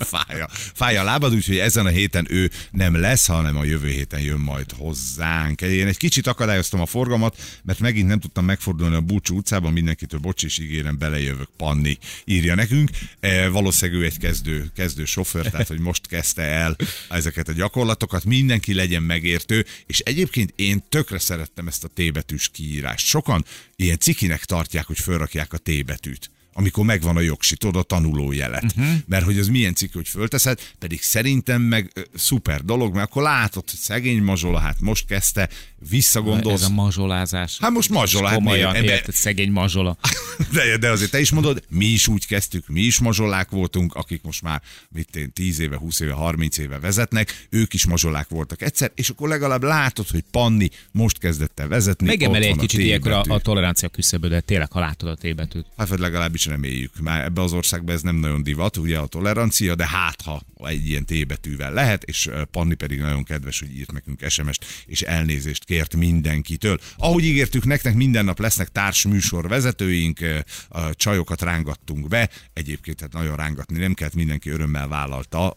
fáj, 0.00 0.40
a, 0.40 0.48
fáj 0.52 0.96
a 0.96 1.02
lábad, 1.02 1.34
úgyhogy 1.34 1.58
ezen 1.58 1.86
a 1.86 1.88
héten 1.88 2.26
ő 2.30 2.50
nem 2.70 3.00
lesz, 3.00 3.26
hanem 3.26 3.56
a 3.56 3.64
jövő 3.64 3.88
héten 3.88 4.20
jön 4.20 4.38
majd 4.38 4.72
hozzánk. 4.72 5.60
Én 5.60 5.86
egy 5.86 5.96
kicsit 5.96 6.26
akadályoztam 6.26 6.80
a 6.80 6.86
forgalmat, 6.86 7.60
mert 7.62 7.78
megint 7.78 8.08
nem 8.08 8.20
tudtam 8.20 8.44
megfordulni 8.44 8.94
a 8.94 9.00
Búcsú 9.00 9.36
utcában, 9.36 9.72
mindenkitől 9.72 10.20
bocs 10.20 10.44
és 10.44 10.58
ígérem, 10.58 10.98
belejövök, 10.98 11.48
Panni 11.56 11.98
írja 12.24 12.54
nekünk. 12.54 12.90
E, 13.20 13.48
valószínűleg 13.48 14.00
ő 14.00 14.04
egy 14.04 14.18
kezdő, 14.18 14.70
kezdő 14.74 15.04
sofőr, 15.04 15.50
tehát 15.50 15.68
hogy 15.68 15.80
most 15.80 16.06
kezdte 16.06 16.42
el 16.42 16.76
ezeket 17.08 17.48
a 17.48 17.52
gyakorlatokat, 17.52 18.24
mindenki 18.24 18.74
legyen 18.74 19.02
megértő, 19.02 19.66
és 19.86 19.98
egyébként 19.98 20.52
én 20.56 20.84
tökre 20.88 21.18
szerettem 21.18 21.66
ezt 21.66 21.84
a 21.84 21.88
T 21.88 22.12
betűs 22.12 22.48
kiírást. 22.48 23.06
Sokan 23.06 23.44
ilyen 23.76 23.98
cikinek 23.98 24.44
tartják, 24.44 24.86
hogy 24.86 24.98
fölrakják 24.98 25.52
a 25.52 25.58
T 25.58 25.84
betűt 25.84 26.30
amikor 26.52 26.84
megvan 26.84 27.16
a 27.16 27.20
jogsi, 27.20 27.56
tudod, 27.56 27.76
a 27.76 27.82
tanulójelet. 27.82 28.74
Mhm. 28.74 28.84
Uh-huh. 28.84 29.00
Mert 29.06 29.24
hogy 29.24 29.38
az 29.38 29.48
milyen 29.48 29.74
cikk, 29.74 29.92
hogy 29.92 30.08
fölteszed, 30.08 30.60
pedig 30.78 31.02
szerintem 31.02 31.62
meg 31.62 31.90
ö, 31.94 32.00
szuper 32.14 32.64
dolog, 32.64 32.94
mert 32.94 33.08
akkor 33.08 33.22
látod, 33.22 33.70
hogy 33.70 33.78
szegény 33.78 34.22
mazsola, 34.22 34.58
hát 34.58 34.80
most 34.80 35.06
kezdte, 35.06 35.48
visszagondolsz. 35.88 36.62
Ez 36.62 36.68
a 36.68 36.72
mazsolázás. 36.72 37.58
Hát 37.60 37.70
most 37.70 37.90
mazsola, 37.90 38.26
hát 38.26 38.36
Komolyan, 38.36 38.70
miért? 38.70 38.86
Érted, 38.86 39.14
szegény 39.14 39.50
mazsola. 39.50 39.96
De, 40.52 40.76
de 40.76 40.90
azért 40.90 41.10
te 41.10 41.20
is 41.20 41.30
mondod, 41.30 41.62
mi 41.68 41.84
is 41.84 42.08
úgy 42.08 42.26
kezdtük, 42.26 42.68
mi 42.68 42.80
is 42.80 42.98
mazsolák 42.98 43.50
voltunk, 43.50 43.94
akik 43.94 44.22
most 44.22 44.42
már, 44.42 44.62
mit 44.88 45.16
én, 45.16 45.32
10 45.32 45.58
éve, 45.58 45.76
20 45.76 46.00
éve, 46.00 46.12
30 46.12 46.58
éve 46.58 46.78
vezetnek, 46.78 47.46
ők 47.50 47.74
is 47.74 47.86
mazsolák 47.86 48.28
voltak 48.28 48.62
egyszer, 48.62 48.92
és 48.94 49.08
akkor 49.08 49.28
legalább 49.28 49.62
látod, 49.62 50.08
hogy 50.08 50.24
Panni 50.30 50.68
most 50.90 51.18
kezdett 51.18 51.60
el 51.60 51.68
vezetni. 51.68 52.06
Megemeli 52.06 52.46
egy 52.46 52.56
kicsit 52.56 52.80
ilyenkor 52.80 53.12
a, 53.12 53.24
a 53.28 53.38
tolerancia 53.38 53.88
küszöbödet, 53.88 54.44
tényleg, 54.44 54.72
ha 54.72 54.80
látod 54.80 55.08
a 55.08 55.14
tébetűt. 55.14 55.66
Hát 55.76 55.88
vagy 55.88 55.98
legalábbis 56.46 56.46
reméljük. 56.46 57.00
Már 57.00 57.24
ebbe 57.24 57.40
az 57.40 57.52
országban 57.52 57.94
ez 57.94 58.02
nem 58.02 58.16
nagyon 58.16 58.42
divat, 58.42 58.76
ugye 58.76 58.98
a 58.98 59.06
tolerancia, 59.06 59.74
de 59.74 59.86
hát 59.86 60.20
ha 60.22 60.42
egy 60.64 60.88
ilyen 60.88 61.04
T 61.04 61.26
betűvel 61.26 61.72
lehet, 61.72 62.02
és 62.02 62.30
Panni 62.50 62.74
pedig 62.74 62.98
nagyon 62.98 63.24
kedves, 63.24 63.60
hogy 63.60 63.76
írt 63.76 63.92
nekünk 63.92 64.24
SMS-t, 64.28 64.64
és 64.86 65.02
elnézést 65.02 65.64
kért 65.64 65.96
mindenkitől. 65.96 66.78
Ahogy 66.96 67.24
ígértük 67.24 67.64
nektek, 67.64 67.94
minden 67.94 68.24
nap 68.24 68.38
lesznek 68.38 68.68
társműsor 68.68 69.48
vezetőink, 69.48 70.20
a 70.68 70.94
csajokat 70.94 71.42
rángattunk 71.42 72.08
be, 72.08 72.30
egyébként 72.52 73.00
hát 73.00 73.12
nagyon 73.12 73.36
rángatni 73.36 73.78
nem 73.78 73.94
kellett, 73.94 74.14
mindenki 74.14 74.50
örömmel 74.50 74.88
vállalta 74.88 75.48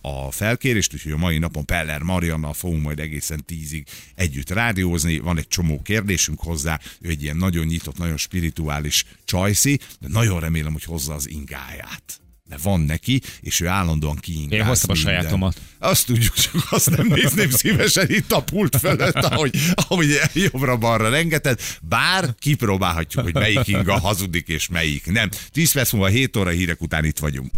a 0.00 0.30
felkérést, 0.30 0.94
úgyhogy 0.94 1.12
a 1.12 1.16
mai 1.16 1.38
napon 1.38 1.64
Peller 1.64 2.02
Mariannal 2.02 2.52
fogunk 2.52 2.82
majd 2.82 3.00
egészen 3.00 3.44
tízig 3.44 3.86
együtt 4.14 4.50
rádiózni, 4.50 5.18
van 5.18 5.38
egy 5.38 5.48
csomó 5.48 5.82
kérdésünk 5.82 6.40
hozzá, 6.40 6.80
ő 7.00 7.08
egy 7.08 7.22
ilyen 7.22 7.36
nagyon 7.36 7.66
nyitott, 7.66 7.98
nagyon 7.98 8.16
spirituális 8.16 9.04
csajszi, 9.24 9.80
de 10.00 10.08
nagyon 10.08 10.33
remélem, 10.38 10.72
hogy 10.72 10.84
hozza 10.84 11.14
az 11.14 11.28
ingáját. 11.30 12.20
mert 12.48 12.62
van 12.62 12.80
neki, 12.80 13.20
és 13.40 13.60
ő 13.60 13.66
állandóan 13.66 14.16
kiingáz 14.16 14.58
Én 14.58 14.64
hoztam 14.64 14.90
a 14.90 14.92
minden. 14.92 15.14
sajátomat. 15.14 15.60
Azt 15.78 16.06
tudjuk, 16.06 16.34
csak 16.34 16.54
azt 16.70 16.90
nem 16.90 17.06
nézném 17.06 17.50
szívesen 17.50 18.10
itt 18.10 18.32
a 18.32 18.42
pult 18.42 18.76
fölött, 18.76 19.14
ahogy, 19.14 19.56
ahogy 19.74 20.20
jobbra-balra 20.32 21.08
rengeted, 21.08 21.60
bár 21.82 22.34
kipróbálhatjuk, 22.38 23.24
hogy 23.24 23.34
melyik 23.34 23.66
inga 23.68 23.98
hazudik 24.00 24.48
és 24.48 24.68
melyik 24.68 25.06
nem. 25.06 25.28
10 25.50 25.72
perc 25.72 25.92
múlva 25.92 26.08
7 26.08 26.36
óra 26.36 26.50
hírek 26.50 26.80
után 26.82 27.04
itt 27.04 27.18
vagyunk. 27.18 27.50